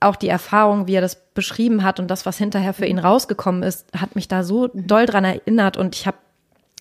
[0.00, 3.62] auch die Erfahrung, wie er das beschrieben hat und das, was hinterher für ihn rausgekommen
[3.62, 4.86] ist, hat mich da so mhm.
[4.86, 6.16] doll dran erinnert und ich habe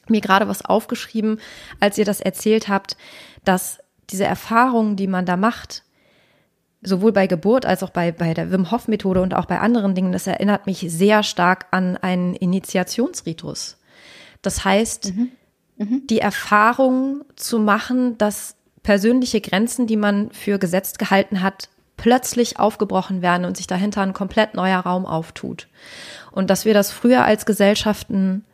[0.10, 1.40] mir gerade was aufgeschrieben,
[1.80, 2.98] als ihr das erzählt habt,
[3.44, 3.80] dass
[4.10, 5.84] diese Erfahrungen, die man da macht,
[6.82, 9.96] sowohl bei Geburt als auch bei, bei der Wim Hof Methode und auch bei anderen
[9.96, 13.78] Dingen, das erinnert mich sehr stark an einen Initiationsritus.
[14.42, 15.32] Das heißt, mhm.
[15.78, 16.08] Mhm.
[16.08, 23.22] die Erfahrung zu machen, dass persönliche Grenzen, die man für gesetzt gehalten hat, plötzlich aufgebrochen
[23.22, 25.68] werden und sich dahinter ein komplett neuer Raum auftut.
[26.32, 28.46] Und dass wir das früher als Gesellschaften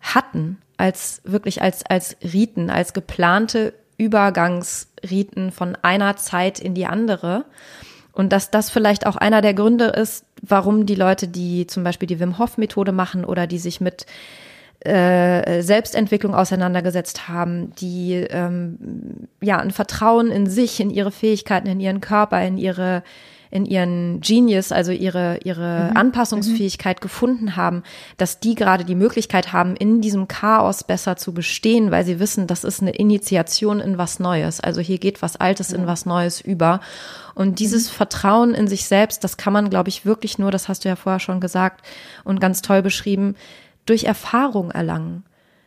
[0.00, 7.44] hatten, als wirklich als, als Riten, als geplante Übergangsriten von einer Zeit in die andere.
[8.12, 12.08] Und dass das vielleicht auch einer der Gründe ist, warum die Leute, die zum Beispiel
[12.08, 14.06] die Wim Hof Methode machen oder die sich mit
[14.80, 21.78] äh, Selbstentwicklung auseinandergesetzt haben, die ähm, ja ein Vertrauen in sich, in ihre Fähigkeiten, in
[21.78, 23.04] ihren Körper, in ihre
[23.52, 25.96] in ihren Genius, also ihre, ihre mhm.
[25.98, 27.02] Anpassungsfähigkeit mhm.
[27.02, 27.82] gefunden haben,
[28.16, 32.46] dass die gerade die Möglichkeit haben, in diesem Chaos besser zu bestehen, weil sie wissen,
[32.46, 34.60] das ist eine Initiation in was Neues.
[34.60, 36.80] Also hier geht was Altes in was Neues über.
[37.34, 37.94] Und dieses mhm.
[37.94, 40.96] Vertrauen in sich selbst, das kann man, glaube ich, wirklich nur, das hast du ja
[40.96, 41.84] vorher schon gesagt
[42.24, 43.36] und ganz toll beschrieben,
[43.84, 45.24] durch Erfahrung erlangen.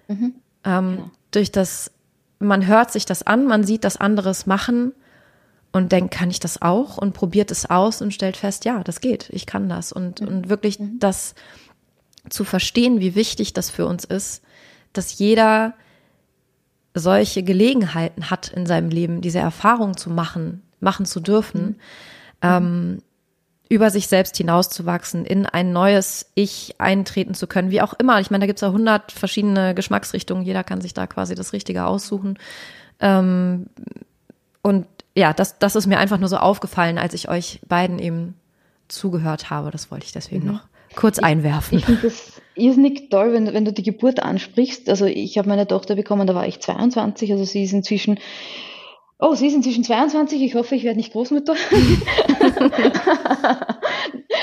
[0.08, 0.34] Mhm.
[0.64, 1.12] Ähm, ja.
[1.30, 1.92] Durch das,
[2.40, 4.94] man hört sich das an, man sieht das anderes machen
[5.76, 6.98] und denkt, kann ich das auch?
[6.98, 9.92] Und probiert es aus und stellt fest, ja, das geht, ich kann das.
[9.92, 10.28] Und, mhm.
[10.30, 11.00] und wirklich mhm.
[11.00, 11.36] das
[12.30, 14.42] zu verstehen, wie wichtig das für uns ist,
[14.94, 15.74] dass jeder
[16.94, 21.76] solche Gelegenheiten hat in seinem Leben, diese Erfahrung zu machen, machen zu dürfen, mhm.
[22.42, 23.02] ähm,
[23.68, 28.22] über sich selbst hinauszuwachsen, in ein neues Ich eintreten zu können, wie auch immer.
[28.22, 31.52] Ich meine, da gibt es ja hundert verschiedene Geschmacksrichtungen, jeder kann sich da quasi das
[31.52, 32.40] Richtige aussuchen.
[33.02, 33.66] Ähm,
[34.62, 38.36] und ja, das, das ist mir einfach nur so aufgefallen, als ich euch beiden eben
[38.88, 39.72] zugehört habe.
[39.72, 40.53] Das wollte ich deswegen mhm.
[40.53, 40.61] noch
[40.95, 41.78] kurz einwerfen.
[41.78, 44.89] Ich finde das irrsinnig toll, wenn, wenn du die Geburt ansprichst.
[44.89, 48.20] Also ich habe meine Tochter bekommen, da war ich 22, also sie ist inzwischen
[49.18, 50.41] Oh, sie ist inzwischen 22.
[50.41, 51.55] Ich hoffe, ich werde nicht Großmutter.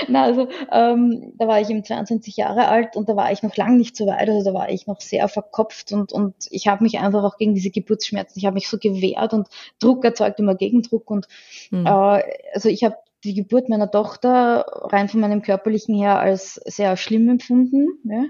[0.09, 3.55] Na, also ähm, da war ich eben 22 Jahre alt und da war ich noch
[3.57, 4.29] lang nicht so weit.
[4.29, 7.55] Also da war ich noch sehr verkopft und und ich habe mich einfach auch gegen
[7.55, 8.39] diese Geburtsschmerzen.
[8.39, 9.49] Ich habe mich so gewehrt und
[9.79, 11.29] Druck erzeugt immer Gegendruck und
[11.71, 11.87] mhm.
[11.87, 12.23] äh,
[12.55, 17.29] also ich habe die Geburt meiner Tochter rein von meinem körperlichen her als sehr schlimm
[17.29, 17.87] empfunden.
[18.05, 18.25] Ja.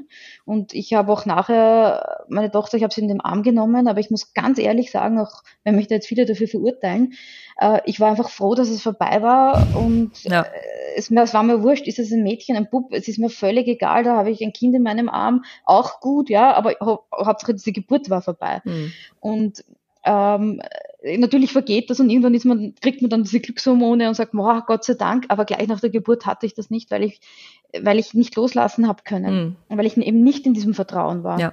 [0.45, 4.01] Und ich habe auch nachher meine Tochter, ich habe sie in den Arm genommen, aber
[4.01, 7.15] ich muss ganz ehrlich sagen, auch wenn mich da jetzt viele dafür verurteilen,
[7.59, 10.43] äh, ich war einfach froh, dass es vorbei war und ja.
[10.43, 10.49] äh,
[10.97, 13.67] es, es, war mir wurscht, ist es ein Mädchen, ein Bub, es ist mir völlig
[13.69, 17.73] egal, da habe ich ein Kind in meinem Arm, auch gut, ja, aber Hauptsache diese
[17.73, 18.61] Geburt war vorbei.
[18.65, 18.93] Mhm.
[19.21, 19.65] Und
[20.05, 20.61] ähm,
[21.19, 24.65] natürlich vergeht das und irgendwann ist man, kriegt man dann diese Glückshormone und sagt, boah,
[24.67, 27.21] Gott sei Dank, aber gleich nach der Geburt hatte ich das nicht, weil ich,
[27.81, 29.77] weil ich nicht loslassen habe können, mhm.
[29.77, 31.39] weil ich eben nicht in diesem Vertrauen war.
[31.39, 31.53] Ja.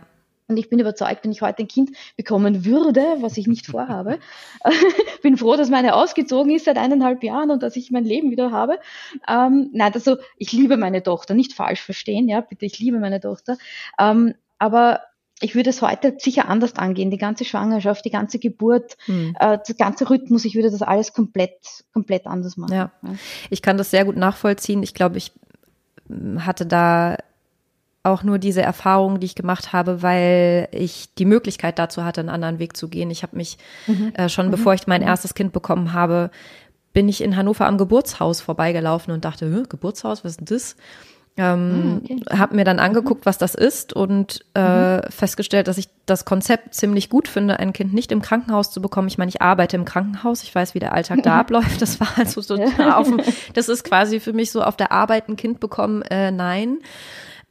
[0.50, 4.18] Und ich bin überzeugt, wenn ich heute ein Kind bekommen würde, was ich nicht vorhabe,
[5.22, 8.52] bin froh, dass meine ausgezogen ist seit eineinhalb Jahren und dass ich mein Leben wieder
[8.52, 8.80] habe.
[9.28, 13.20] Ähm, nein, also ich liebe meine Tochter, nicht falsch verstehen, ja, bitte, ich liebe meine
[13.20, 13.58] Tochter.
[14.00, 15.02] Ähm, aber
[15.41, 17.11] ich würde es heute sicher anders angehen.
[17.11, 19.35] Die ganze Schwangerschaft, die ganze Geburt, hm.
[19.39, 21.55] äh, der ganze Rhythmus, ich würde das alles komplett,
[21.93, 22.73] komplett anders machen.
[22.73, 22.91] Ja.
[23.01, 23.13] ja.
[23.49, 24.83] Ich kann das sehr gut nachvollziehen.
[24.83, 25.31] Ich glaube, ich
[26.07, 27.17] hm, hatte da
[28.03, 32.29] auch nur diese Erfahrung, die ich gemacht habe, weil ich die Möglichkeit dazu hatte, einen
[32.29, 33.11] anderen Weg zu gehen.
[33.11, 34.13] Ich habe mich mhm.
[34.15, 34.51] äh, schon, mhm.
[34.51, 35.07] bevor ich mein mhm.
[35.07, 36.31] erstes Kind bekommen habe,
[36.93, 40.75] bin ich in Hannover am Geburtshaus vorbeigelaufen und dachte, Geburtshaus, was ist denn das?
[41.39, 42.37] Ähm, ah, okay.
[42.37, 45.01] Habe mir dann angeguckt, was das ist und äh, mhm.
[45.09, 49.07] festgestellt, dass ich das Konzept ziemlich gut finde, ein Kind nicht im Krankenhaus zu bekommen.
[49.07, 51.81] Ich meine, ich arbeite im Krankenhaus, ich weiß, wie der Alltag da abläuft.
[51.81, 52.55] Das war also so
[52.93, 53.21] auf dem,
[53.53, 56.79] das ist quasi für mich so auf der Arbeit ein Kind bekommen, äh, nein.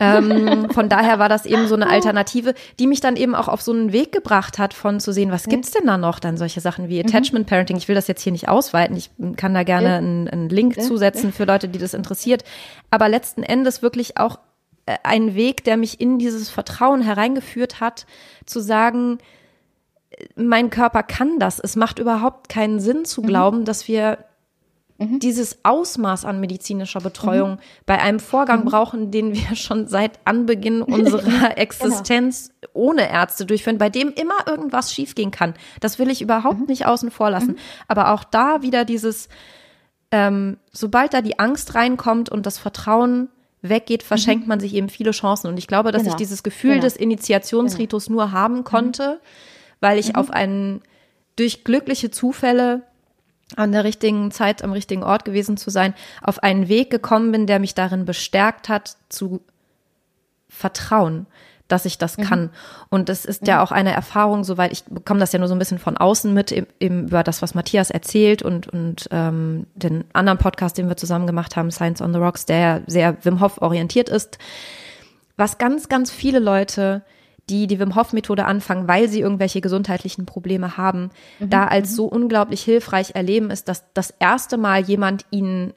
[0.01, 3.63] Ähm, von daher war das eben so eine Alternative, die mich dann eben auch auf
[3.63, 6.19] so einen Weg gebracht hat, von zu sehen, was gibt's denn da noch?
[6.21, 7.09] Dann solche Sachen wie mhm.
[7.09, 7.77] Attachment Parenting.
[7.77, 8.97] Ich will das jetzt hier nicht ausweiten.
[8.97, 12.45] Ich kann da gerne einen, einen, Link zusetzen für Leute, die das interessiert.
[12.91, 14.39] Aber letzten Endes wirklich auch
[14.87, 18.07] äh, ein Weg, der mich in dieses Vertrauen hereingeführt hat,
[18.47, 19.19] zu sagen,
[20.11, 21.59] äh, mein Körper kann das.
[21.59, 23.27] Es macht überhaupt keinen Sinn zu mhm.
[23.27, 24.19] glauben, dass wir
[24.99, 25.21] mhm.
[25.21, 27.59] dieses Ausmaß an medizinischer Betreuung mhm.
[27.87, 28.69] bei einem Vorgang mhm.
[28.69, 31.29] brauchen, den wir schon seit Anbeginn unserer.
[31.57, 32.73] Existenz genau.
[32.75, 35.55] ohne Ärzte durchführen, bei dem immer irgendwas schiefgehen kann.
[35.81, 36.67] Das will ich überhaupt mhm.
[36.67, 37.53] nicht außen vor lassen.
[37.53, 37.59] Mhm.
[37.87, 39.29] Aber auch da wieder dieses,
[40.11, 43.29] ähm, sobald da die Angst reinkommt und das Vertrauen
[43.63, 45.49] weggeht, verschenkt man sich eben viele Chancen.
[45.49, 46.15] Und ich glaube, dass genau.
[46.15, 46.85] ich dieses Gefühl genau.
[46.85, 48.17] des Initiationsritus genau.
[48.17, 49.21] nur haben konnte,
[49.81, 50.83] weil ich auf einen
[51.37, 52.83] durch glückliche Zufälle
[53.57, 57.47] an der richtigen Zeit am richtigen Ort gewesen zu sein, auf einen Weg gekommen bin,
[57.47, 59.41] der mich darin bestärkt hat, zu
[60.49, 61.27] vertrauen,
[61.67, 62.23] dass ich das mhm.
[62.23, 62.51] kann.
[62.91, 63.49] Und das ist mhm.
[63.49, 66.33] ja auch eine Erfahrung, soweit ich bekomme das ja nur so ein bisschen von außen
[66.33, 70.97] mit, eben über das, was Matthias erzählt und, und ähm, den anderen Podcast, den wir
[70.97, 74.39] zusammen gemacht haben, Science on the Rocks, der sehr Wim Hof orientiert ist.
[75.37, 77.03] Was ganz, ganz viele Leute
[77.49, 81.51] die die Wim Hof Methode anfangen, weil sie irgendwelche gesundheitlichen Probleme haben, mhm.
[81.51, 81.95] da als mhm.
[81.95, 85.73] so unglaublich hilfreich erleben ist, dass das erste Mal jemand ihnen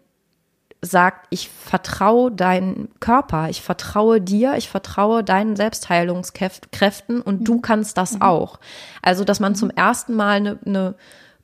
[0.81, 7.45] sagt, ich vertraue deinem Körper, ich vertraue dir, ich vertraue deinen Selbstheilungskräften und mhm.
[7.45, 8.21] du kannst das mhm.
[8.23, 8.59] auch.
[9.01, 10.95] Also, dass man zum ersten Mal eine, eine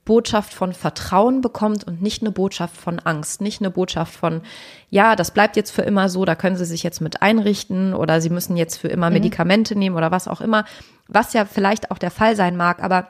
[0.08, 4.42] Botschaft von Vertrauen bekommt und nicht eine Botschaft von Angst, nicht eine Botschaft von,
[4.90, 8.22] ja, das bleibt jetzt für immer so, da können Sie sich jetzt mit einrichten oder
[8.22, 9.16] Sie müssen jetzt für immer mhm.
[9.16, 10.64] Medikamente nehmen oder was auch immer,
[11.10, 13.10] was ja vielleicht auch der Fall sein mag, aber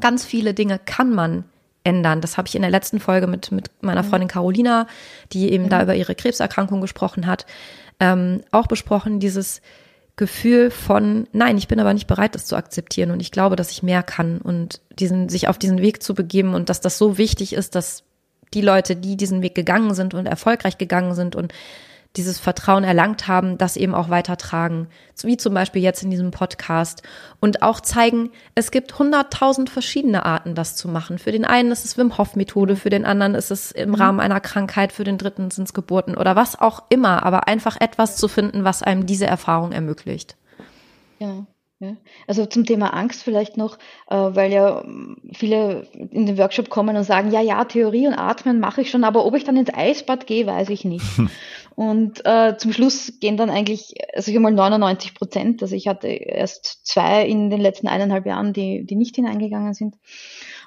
[0.00, 1.44] ganz viele Dinge kann man
[1.84, 2.20] ändern.
[2.20, 4.08] Das habe ich in der letzten Folge mit, mit meiner mhm.
[4.08, 4.88] Freundin Carolina,
[5.32, 5.68] die eben mhm.
[5.68, 7.46] da über ihre Krebserkrankung gesprochen hat,
[8.00, 9.62] ähm, auch besprochen, dieses
[10.16, 13.10] Gefühl von, nein, ich bin aber nicht bereit, das zu akzeptieren.
[13.10, 14.38] Und ich glaube, dass ich mehr kann.
[14.38, 18.04] Und diesen, sich auf diesen Weg zu begeben und dass das so wichtig ist, dass
[18.52, 21.52] die Leute, die diesen Weg gegangen sind und erfolgreich gegangen sind und
[22.16, 24.88] dieses Vertrauen erlangt haben, das eben auch weitertragen,
[25.22, 27.02] wie zum Beispiel jetzt in diesem Podcast
[27.40, 31.18] und auch zeigen, es gibt hunderttausend verschiedene Arten, das zu machen.
[31.18, 33.94] Für den einen ist es Wim Hof Methode, für den anderen ist es im mhm.
[33.96, 37.80] Rahmen einer Krankheit, für den dritten sind es Geburten oder was auch immer, aber einfach
[37.80, 40.36] etwas zu finden, was einem diese Erfahrung ermöglicht.
[41.18, 41.46] Ja.
[41.80, 41.96] Ja.
[42.28, 44.84] Also zum Thema Angst vielleicht noch, äh, weil ja
[45.32, 49.02] viele in den Workshop kommen und sagen, ja, ja, Theorie und Atmen mache ich schon,
[49.04, 51.04] aber ob ich dann ins Eisbad gehe, weiß ich nicht.
[51.76, 55.88] und äh, zum Schluss gehen dann eigentlich, also ich habe mal 99 Prozent, also ich
[55.88, 59.96] hatte erst zwei in den letzten eineinhalb Jahren, die, die nicht hineingegangen sind.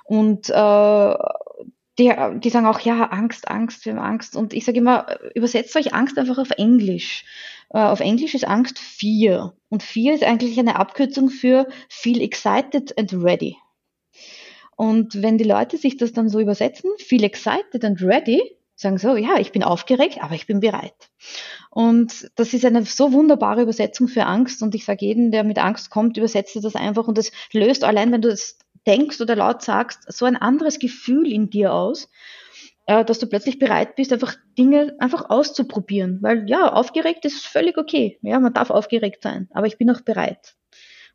[0.04, 1.16] Und äh,
[2.00, 4.36] die, die sagen auch, ja, Angst, Angst, wir haben Angst.
[4.36, 7.24] Und ich sage immer, übersetzt euch Angst einfach auf Englisch.
[7.70, 9.56] Äh, auf Englisch ist Angst Fear.
[9.70, 13.56] Und Fear ist eigentlich eine Abkürzung für Feel excited and ready.
[14.76, 19.16] Und wenn die Leute sich das dann so übersetzen, Feel excited and ready, sagen so,
[19.16, 21.10] ja, ich bin aufgeregt, aber ich bin bereit.
[21.70, 24.62] Und das ist eine so wunderbare Übersetzung für Angst.
[24.62, 27.08] Und ich sage jedem, der mit Angst kommt, übersetze das einfach.
[27.08, 31.32] Und das löst allein, wenn du das denkst oder laut sagst, so ein anderes Gefühl
[31.32, 32.08] in dir aus
[32.88, 36.20] äh, dass du plötzlich bereit bist, einfach Dinge einfach auszuprobieren.
[36.22, 38.18] Weil ja, aufgeregt ist völlig okay.
[38.22, 40.56] Ja, man darf aufgeregt sein, aber ich bin auch bereit.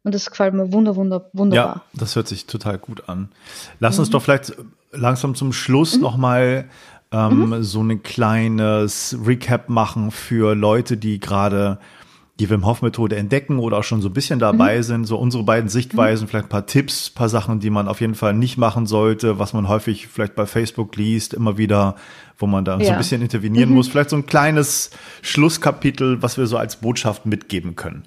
[0.04, 1.76] Und das gefällt mir wunder, wunder, wunderbar.
[1.76, 3.30] Ja, das hört sich total gut an.
[3.78, 4.12] Lass uns mhm.
[4.12, 4.52] doch vielleicht
[4.90, 6.02] langsam zum Schluss mhm.
[6.02, 6.68] nochmal
[7.12, 7.62] ähm, mhm.
[7.62, 11.78] so ein kleines Recap machen für Leute, die gerade
[12.40, 14.82] die Wim Hof Methode entdecken oder auch schon so ein bisschen dabei mhm.
[14.82, 16.28] sind, so unsere beiden Sichtweisen, mhm.
[16.28, 19.52] vielleicht ein paar Tipps, paar Sachen, die man auf jeden Fall nicht machen sollte, was
[19.52, 21.96] man häufig vielleicht bei Facebook liest, immer wieder,
[22.38, 22.86] wo man da ja.
[22.86, 23.76] so ein bisschen intervenieren mhm.
[23.76, 24.90] muss, vielleicht so ein kleines
[25.20, 28.04] Schlusskapitel, was wir so als Botschaft mitgeben können.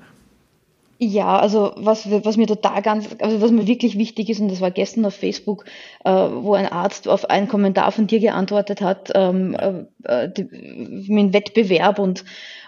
[1.08, 4.60] Ja, also was, was mir total ganz, also was mir wirklich wichtig ist, und das
[4.60, 5.66] war gestern auf Facebook,
[6.04, 9.84] äh, wo ein Arzt auf einen Kommentar von dir geantwortet hat, ähm, äh,
[10.24, 10.46] äh die,
[11.08, 12.26] mit Wettbewerb und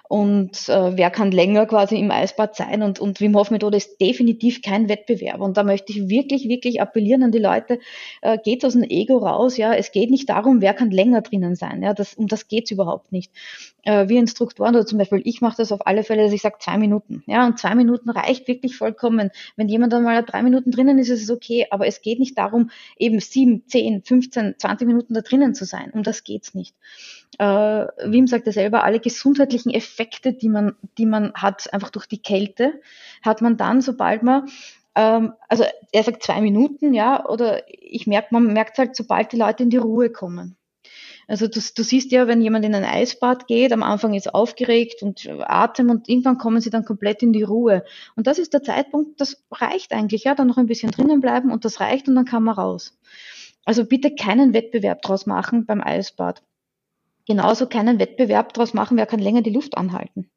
[0.09, 3.99] und äh, wer kann länger quasi im Eisbad sein und, und Wim Hof Methode ist
[3.99, 5.41] definitiv kein Wettbewerb.
[5.41, 7.79] Und da möchte ich wirklich, wirklich appellieren an die Leute,
[8.21, 11.55] äh, geht aus dem Ego raus, ja, es geht nicht darum, wer kann länger drinnen
[11.55, 13.33] sein, ja, das, um das geht's überhaupt nicht.
[13.87, 16.57] Äh, wir Instruktoren oder zum Beispiel, ich mache das auf alle Fälle, dass ich sage
[16.59, 19.31] zwei Minuten, ja, und zwei Minuten reicht wirklich vollkommen.
[19.55, 22.37] Wenn jemand dann mal drei Minuten drinnen ist, ist es okay, aber es geht nicht
[22.37, 26.75] darum, eben sieben, zehn, 15, 20 Minuten da drinnen zu sein, um das geht's nicht
[27.39, 32.07] äh, Wim sagt ja selber, alle gesundheitlichen Effekte, die man, die man hat, einfach durch
[32.07, 32.81] die Kälte,
[33.21, 34.49] hat man dann, sobald man
[34.95, 39.37] ähm, also er sagt zwei Minuten, ja, oder ich merke, man merkt halt, sobald die
[39.37, 40.57] Leute in die Ruhe kommen.
[41.27, 45.03] Also du, du siehst ja, wenn jemand in ein Eisbad geht, am Anfang ist aufgeregt
[45.03, 47.83] und Atem und irgendwann kommen sie dann komplett in die Ruhe.
[48.15, 51.51] Und das ist der Zeitpunkt, das reicht eigentlich, ja, dann noch ein bisschen drinnen bleiben
[51.51, 52.97] und das reicht und dann kann man raus.
[53.65, 56.41] Also bitte keinen Wettbewerb draus machen beim Eisbad
[57.27, 60.31] genauso keinen Wettbewerb daraus machen, wer kann länger die Luft anhalten.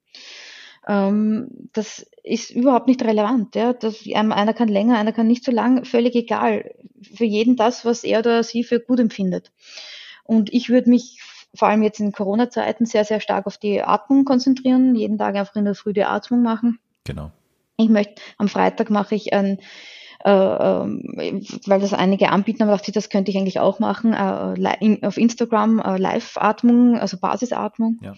[0.86, 3.54] Ähm, das ist überhaupt nicht relevant.
[3.54, 3.72] Ja?
[3.72, 6.74] Das, einer kann länger, einer kann nicht so lang, völlig egal.
[7.00, 9.52] Für jeden das, was er oder sie für gut empfindet.
[10.30, 11.18] Und ich würde mich
[11.56, 15.56] vor allem jetzt in Corona-Zeiten sehr, sehr stark auf die Atmung konzentrieren, jeden Tag einfach
[15.56, 16.78] in der Früh die Atmung machen.
[17.02, 17.32] Genau.
[17.76, 19.58] Ich möchte, am Freitag mache ich ein
[20.24, 21.02] äh, ähm,
[21.66, 25.16] weil das einige anbieten, aber dachte ich, das könnte ich eigentlich auch machen, äh, auf
[25.16, 27.98] Instagram äh, Live-Atmung, also Basisatmung.
[28.00, 28.14] Ja.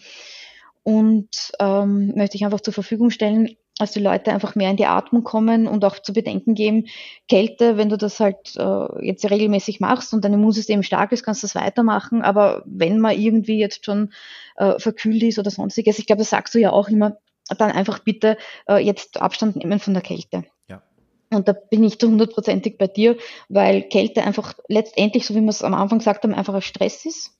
[0.83, 4.87] Und ähm, möchte ich einfach zur Verfügung stellen, dass die Leute einfach mehr in die
[4.87, 6.87] Atmung kommen und auch zu bedenken geben,
[7.29, 11.43] Kälte, wenn du das halt äh, jetzt regelmäßig machst und dein Immunsystem stark ist, kannst
[11.43, 12.23] du das weitermachen.
[12.23, 14.13] Aber wenn man irgendwie jetzt schon
[14.57, 17.19] äh, verkühlt ist oder sonstiges, ich glaube, das sagst du ja auch immer,
[17.59, 20.45] dann einfach bitte äh, jetzt Abstand nehmen von der Kälte.
[21.33, 23.17] Und da bin ich zu hundertprozentig bei dir,
[23.49, 27.05] weil Kälte einfach letztendlich, so wie wir es am Anfang gesagt haben, einfach ein Stress
[27.05, 27.33] ist.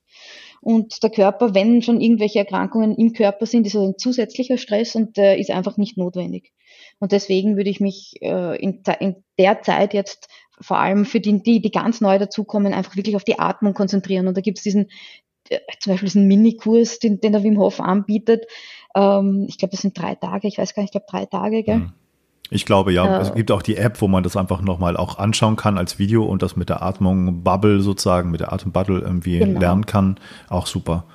[0.63, 4.95] Und der Körper, wenn schon irgendwelche Erkrankungen im Körper sind, ist es ein zusätzlicher Stress
[4.95, 6.51] und der ist einfach nicht notwendig.
[6.99, 10.27] Und deswegen würde ich mich äh, in, in, der Zeit jetzt
[10.61, 14.27] vor allem für die, die, die ganz neu dazukommen, einfach wirklich auf die Atmung konzentrieren.
[14.27, 14.89] Und da gibt es diesen
[15.49, 18.45] äh, zum Beispiel diesen Minikurs, den, den der Wim Hof anbietet.
[18.95, 21.63] Ähm, ich glaube, das sind drei Tage, ich weiß gar nicht, ich glaube drei Tage,
[21.63, 21.79] gell?
[21.79, 21.93] Mhm.
[22.53, 23.17] Ich glaube ja.
[23.17, 25.99] Äh, es gibt auch die App, wo man das einfach nochmal auch anschauen kann als
[25.99, 29.59] Video und das mit der Atmung Bubble sozusagen, mit der Atembubble irgendwie genau.
[29.59, 30.17] lernen kann.
[30.49, 31.05] Auch super.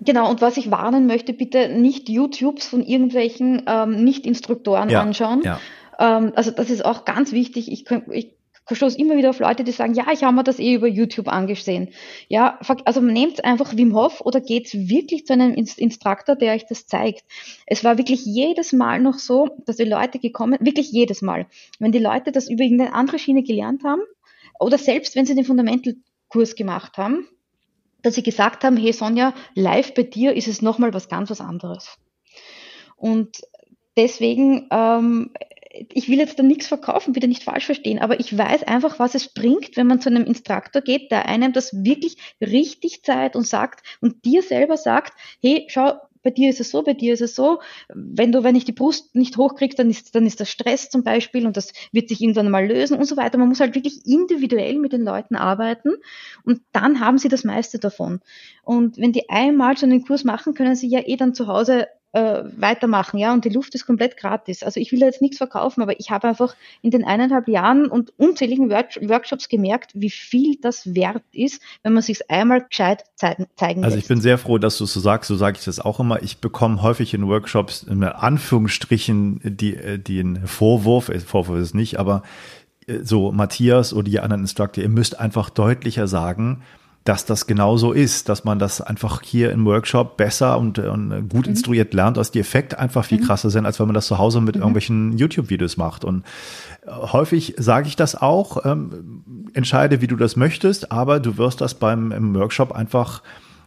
[0.00, 5.42] Genau, und was ich warnen möchte, bitte nicht YouTubes von irgendwelchen ähm, Nicht-Instruktoren ja, anschauen.
[5.44, 5.58] Ja.
[5.98, 7.70] Ähm, also das ist auch ganz wichtig.
[7.70, 8.32] Ich, ich
[8.70, 11.28] stoße immer wieder auf Leute, die sagen, ja, ich habe mir das eh über YouTube
[11.28, 11.90] angesehen.
[12.28, 16.86] Ja, also nehmt einfach Wim Hof oder geht wirklich zu einem Instruktor, der euch das
[16.86, 17.24] zeigt.
[17.66, 21.46] Es war wirklich jedes Mal noch so, dass die Leute gekommen, wirklich jedes Mal,
[21.78, 24.02] wenn die Leute das über irgendeine andere Schiene gelernt haben
[24.58, 27.26] oder selbst wenn sie den Fundamentalkurs gemacht haben,
[28.02, 31.40] dass sie gesagt haben, hey Sonja, live bei dir ist es nochmal was ganz was
[31.40, 31.98] anderes.
[32.96, 33.42] Und
[33.96, 35.32] deswegen, ähm,
[35.92, 39.14] ich will jetzt da nichts verkaufen, bitte nicht falsch verstehen, aber ich weiß einfach, was
[39.14, 43.46] es bringt, wenn man zu einem Instruktor geht, der einem das wirklich richtig zeigt und
[43.46, 47.20] sagt und dir selber sagt, hey, schau, bei dir ist es so, bei dir ist
[47.20, 47.60] es so.
[47.92, 51.02] Wenn du, wenn ich die Brust nicht hochkriegst, dann ist, dann ist das Stress zum
[51.02, 53.38] Beispiel und das wird sich irgendwann mal lösen und so weiter.
[53.38, 55.94] Man muss halt wirklich individuell mit den Leuten arbeiten
[56.44, 58.20] und dann haben sie das meiste davon.
[58.62, 61.88] Und wenn die einmal so einen Kurs machen, können sie ja eh dann zu Hause
[62.12, 64.62] äh, weitermachen, ja, und die Luft ist komplett gratis.
[64.62, 68.12] Also ich will jetzt nichts verkaufen, aber ich habe einfach in den eineinhalb Jahren und
[68.18, 73.46] unzähligen Work Workshops gemerkt, wie viel das wert ist, wenn man sich einmal gescheit zeigen,
[73.56, 75.80] zeigen Also ich bin sehr froh, dass du es so sagst, so sage ich das
[75.80, 76.22] auch immer.
[76.22, 81.98] Ich bekomme häufig in Workshops in Anführungsstrichen die, äh, den Vorwurf, äh, Vorwurf ist nicht,
[81.98, 82.22] aber
[83.02, 86.62] so Matthias oder die anderen Instructor, ihr müsst einfach deutlicher sagen,
[87.04, 91.46] dass das genauso ist, dass man das einfach hier im Workshop besser und, und gut
[91.46, 91.52] mhm.
[91.52, 93.24] instruiert lernt, dass die Effekte einfach viel mhm.
[93.24, 94.62] krasser sind, als wenn man das zu Hause mit mhm.
[94.62, 96.04] irgendwelchen YouTube-Videos macht.
[96.04, 96.24] Und
[96.86, 101.60] äh, häufig sage ich das auch, ähm, entscheide, wie du das möchtest, aber du wirst
[101.60, 103.22] das beim im Workshop einfach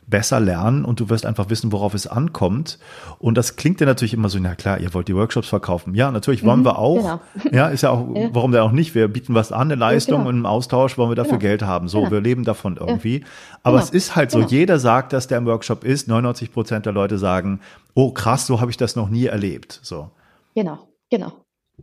[0.08, 2.78] besser lernen und du wirst einfach wissen, worauf es ankommt.
[3.18, 5.96] Und das klingt ja natürlich immer so, na klar, ihr wollt die Workshops verkaufen.
[5.96, 6.98] Ja, natürlich wollen mhm, wir auch.
[6.98, 7.22] Genau.
[7.52, 8.30] Ja, ist ja auch, ja.
[8.32, 8.94] warum denn auch nicht?
[8.94, 10.30] Wir bieten was an, eine Leistung ja, genau.
[10.30, 11.42] und im Austausch wollen wir dafür genau.
[11.42, 11.88] Geld haben.
[11.88, 12.12] So, genau.
[12.12, 13.24] wir leben davon irgendwie.
[13.64, 13.98] Aber es genau.
[13.98, 14.50] ist halt so, genau.
[14.50, 16.08] jeder sagt, dass der im Workshop ist.
[16.08, 17.62] 99 Prozent der Leute sagen,
[17.94, 19.80] oh krass, so habe ich das noch nie erlebt.
[19.82, 20.12] So.
[20.54, 20.80] Genau,
[21.10, 21.34] genau.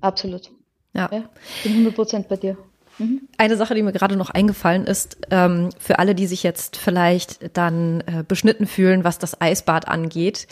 [0.00, 0.50] Absolut.
[0.94, 1.08] Ja.
[1.10, 1.24] ja
[1.62, 2.56] bin 100 Prozent bei dir.
[3.38, 7.56] Eine Sache, die mir gerade noch eingefallen ist, ähm, für alle, die sich jetzt vielleicht
[7.56, 10.46] dann äh, beschnitten fühlen, was das Eisbad angeht.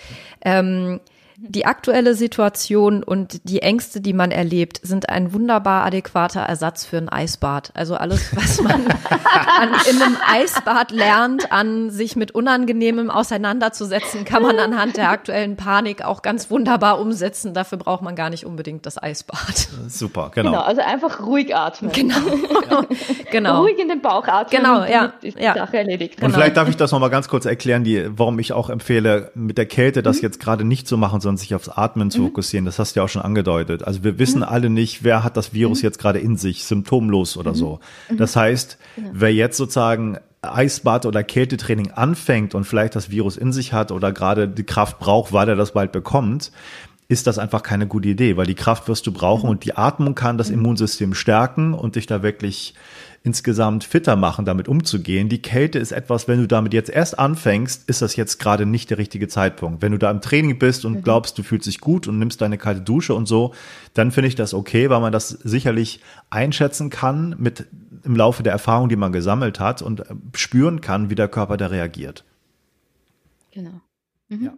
[0.45, 1.01] Ähm,
[1.43, 6.99] die aktuelle Situation und die Ängste, die man erlebt, sind ein wunderbar adäquater Ersatz für
[6.99, 7.71] ein Eisbad.
[7.75, 14.43] Also alles, was man an, in einem Eisbad lernt, an sich mit Unangenehmem auseinanderzusetzen, kann
[14.43, 17.55] man anhand der aktuellen Panik auch ganz wunderbar umsetzen.
[17.55, 19.69] Dafür braucht man gar nicht unbedingt das Eisbad.
[19.89, 20.51] Super, genau.
[20.51, 21.91] Genau, also einfach ruhig atmen.
[21.93, 22.17] Genau.
[23.31, 23.63] genau.
[23.63, 24.63] Ruhig in den Bauch atmen.
[24.63, 25.15] Genau, ja.
[25.23, 25.55] Ist die ja.
[25.55, 26.17] Sache erledigt.
[26.17, 26.35] Und genau.
[26.35, 29.67] vielleicht darf ich das nochmal ganz kurz erklären, die, warum ich auch empfehle, mit der
[29.67, 30.23] Kälte das mhm.
[30.23, 32.27] jetzt gerade nicht zu machen, sondern sich aufs Atmen zu mhm.
[32.27, 32.65] fokussieren.
[32.65, 33.85] Das hast du ja auch schon angedeutet.
[33.85, 34.45] Also wir wissen mhm.
[34.45, 35.87] alle nicht, wer hat das Virus mhm.
[35.87, 37.57] jetzt gerade in sich, symptomlos oder mhm.
[37.57, 37.81] so.
[38.09, 38.17] Mhm.
[38.17, 39.11] Das heißt, genau.
[39.13, 44.11] wer jetzt sozusagen Eisbad oder Kältetraining anfängt und vielleicht das Virus in sich hat oder
[44.13, 46.51] gerade die Kraft braucht, weil er das bald bekommt,
[47.11, 50.15] ist das einfach keine gute Idee, weil die Kraft wirst du brauchen und die Atmung
[50.15, 52.75] kann das Immunsystem stärken und dich da wirklich
[53.25, 55.29] insgesamt fitter machen, damit umzugehen.
[55.29, 58.91] Die Kälte ist etwas, wenn du damit jetzt erst anfängst, ist das jetzt gerade nicht
[58.91, 59.83] der richtige Zeitpunkt.
[59.83, 61.03] Wenn du da im Training bist und mhm.
[61.03, 63.55] glaubst, du fühlst dich gut und nimmst deine kalte Dusche und so,
[63.93, 66.01] dann finde ich das okay, weil man das sicherlich
[66.31, 67.67] einschätzen kann mit
[68.05, 71.57] im Laufe der Erfahrung, die man gesammelt hat und äh, spüren kann, wie der Körper
[71.57, 72.25] da reagiert.
[73.51, 73.81] Genau.
[74.29, 74.45] Mhm.
[74.45, 74.53] Ja.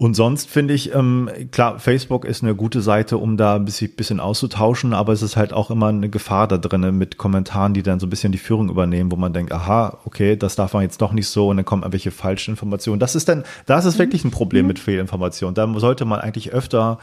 [0.00, 3.90] Und sonst finde ich, ähm, klar, Facebook ist eine gute Seite, um da ein bisschen,
[3.90, 7.82] bisschen auszutauschen, aber es ist halt auch immer eine Gefahr da drin mit Kommentaren, die
[7.82, 10.84] dann so ein bisschen die Führung übernehmen, wo man denkt, aha, okay, das darf man
[10.84, 12.98] jetzt doch nicht so und dann kommen irgendwelche falschen Informationen.
[12.98, 15.54] Das ist dann, das ist wirklich ein Problem mit Fehlinformationen.
[15.54, 16.98] Da sollte man eigentlich öfter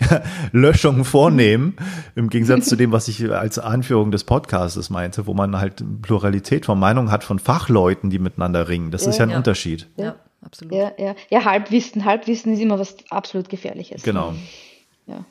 [0.50, 1.76] Löschungen vornehmen,
[2.16, 6.66] im Gegensatz zu dem, was ich als Anführung des Podcasts meinte, wo man halt Pluralität
[6.66, 8.90] von Meinungen hat von Fachleuten, die miteinander ringen.
[8.90, 9.36] Das ja, ist ja ein ja.
[9.36, 9.86] Unterschied.
[9.96, 10.74] Ja absolut.
[10.74, 11.14] Ja, ja.
[11.30, 12.04] ja, Halbwissen.
[12.04, 14.02] Halbwissen ist immer was absolut Gefährliches.
[14.02, 14.34] Genau.
[15.06, 15.24] Ja.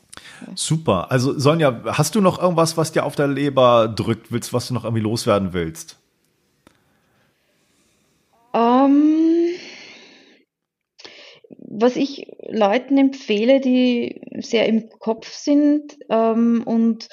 [0.55, 1.11] Super.
[1.11, 4.73] Also Sonja, hast du noch irgendwas, was dir auf der Leber drückt, willst, was du
[4.73, 5.97] noch irgendwie loswerden willst?
[8.53, 9.47] Ähm,
[11.57, 17.07] was ich Leuten empfehle, die sehr im Kopf sind ähm, und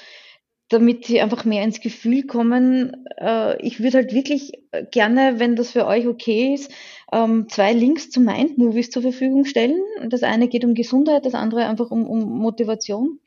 [0.69, 3.07] damit sie einfach mehr ins Gefühl kommen.
[3.16, 4.53] Äh, ich würde halt wirklich
[4.91, 6.71] gerne, wenn das für euch okay ist,
[7.12, 9.81] ähm, zwei Links zu Mind-Movies zur Verfügung stellen.
[10.09, 13.19] Das eine geht um Gesundheit, das andere einfach um, um Motivation.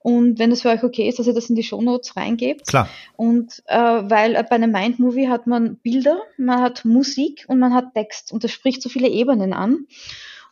[0.00, 2.68] Und wenn es für euch okay ist, dass ihr das in die Shownotes reingebt.
[2.68, 2.88] Klar.
[3.16, 7.94] Und äh, weil bei einem Mind-Movie hat man Bilder, man hat Musik und man hat
[7.94, 8.32] Text.
[8.32, 9.86] Und das spricht so viele Ebenen an.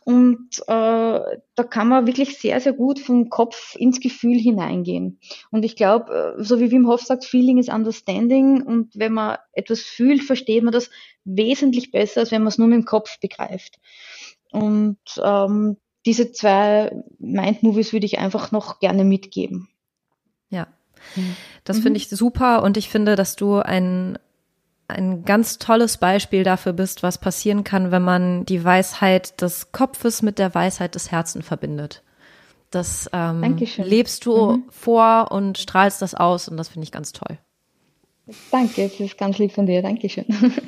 [0.07, 1.19] Und äh,
[1.55, 5.19] da kann man wirklich sehr, sehr gut vom Kopf ins Gefühl hineingehen.
[5.51, 8.61] Und ich glaube, äh, so wie Wim Hof sagt, Feeling is Understanding.
[8.61, 10.89] Und wenn man etwas fühlt, versteht man das
[11.25, 13.79] wesentlich besser, als wenn man es nur mit dem Kopf begreift.
[14.53, 19.67] Und ähm, diese zwei Mind-Movies würde ich einfach noch gerne mitgeben.
[20.49, 20.67] Ja,
[21.65, 21.81] das mhm.
[21.81, 24.17] finde ich super und ich finde, dass du ein
[24.87, 30.21] ein ganz tolles Beispiel dafür bist, was passieren kann, wenn man die Weisheit des Kopfes
[30.21, 32.03] mit der Weisheit des Herzens verbindet.
[32.71, 34.63] Das ähm, lebst du mhm.
[34.69, 37.37] vor und strahlst das aus und das finde ich ganz toll.
[38.51, 39.81] Danke, das ist ganz lieb von dir.
[39.81, 40.25] Dankeschön.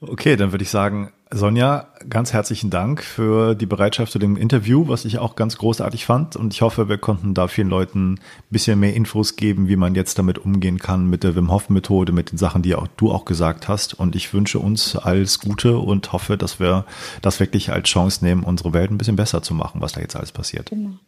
[0.00, 4.86] Okay, dann würde ich sagen, Sonja, ganz herzlichen Dank für die Bereitschaft zu dem Interview,
[4.86, 6.36] was ich auch ganz großartig fand.
[6.36, 8.20] Und ich hoffe, wir konnten da vielen Leuten ein
[8.50, 12.12] bisschen mehr Infos geben, wie man jetzt damit umgehen kann mit der Wim Hof Methode,
[12.12, 13.94] mit den Sachen, die auch du auch gesagt hast.
[13.94, 16.84] Und ich wünsche uns alles Gute und hoffe, dass wir
[17.20, 20.14] das wirklich als Chance nehmen, unsere Welt ein bisschen besser zu machen, was da jetzt
[20.14, 20.70] alles passiert.
[20.70, 21.00] Genau.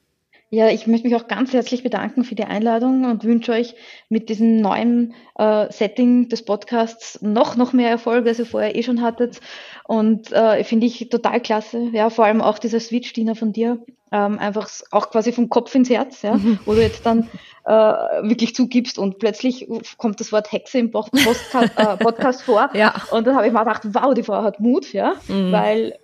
[0.48, 3.74] Ja, ich möchte mich auch ganz herzlich bedanken für die Einladung und wünsche euch
[4.08, 8.84] mit diesem neuen äh, Setting des Podcasts noch, noch mehr Erfolg, als ihr vorher eh
[8.84, 9.40] schon hattet.
[9.86, 11.90] Und äh, finde ich total klasse.
[11.92, 13.78] Ja, vor allem auch dieser Switch, Dina, von dir.
[14.10, 16.58] Ähm, einfach auch quasi vom Kopf ins Herz, ja, mhm.
[16.64, 17.28] wo du jetzt dann
[17.64, 22.70] äh, wirklich zugibst und plötzlich kommt das Wort Hexe im Podcast, äh, Podcast vor.
[22.74, 22.94] Ja.
[23.10, 25.52] Und dann habe ich mir gedacht, wow, die Frau hat Mut, ja, mhm.
[25.52, 25.98] weil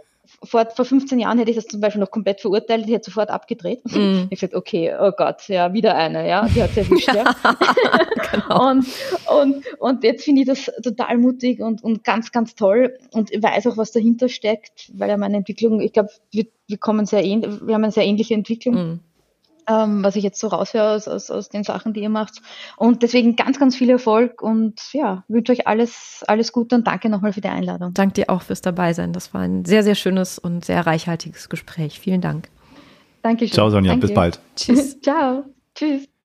[0.44, 3.30] vor, vor 15 Jahren hätte ich das zum Beispiel noch komplett verurteilt, die hätte sofort
[3.30, 3.80] abgedreht.
[3.92, 4.28] Mm.
[4.30, 7.24] Ich gesagt, okay, oh Gott, ja, wieder eine, ja, die hat sehr erwischt, ja.
[8.32, 8.70] genau.
[8.70, 8.86] und,
[9.40, 13.66] und, und jetzt finde ich das total mutig und, und ganz, ganz toll und weiß
[13.66, 17.50] auch, was dahinter steckt, weil ja meine Entwicklung, ich glaube, wir, wir kommen sehr ähnlich,
[17.66, 18.74] wir haben eine sehr ähnliche Entwicklung.
[18.74, 19.00] Mm
[19.68, 22.42] ähm, was ich jetzt so raushöre aus, aus, aus den Sachen, die ihr macht.
[22.76, 27.08] Und deswegen ganz, ganz viel Erfolg und ja, wünsche euch alles, alles Gute und danke
[27.08, 27.94] nochmal für die Einladung.
[27.94, 29.12] Danke dir auch fürs Dabeisein.
[29.12, 32.00] Das war ein sehr, sehr schönes und sehr reichhaltiges Gespräch.
[32.00, 32.48] Vielen Dank.
[33.22, 33.54] Dankeschön.
[33.54, 33.92] Ciao, Sonja.
[33.92, 34.08] Danke.
[34.08, 34.40] Bis bald.
[34.56, 35.00] Tschüss.
[35.00, 35.44] Ciao.
[35.74, 36.11] Tschüss.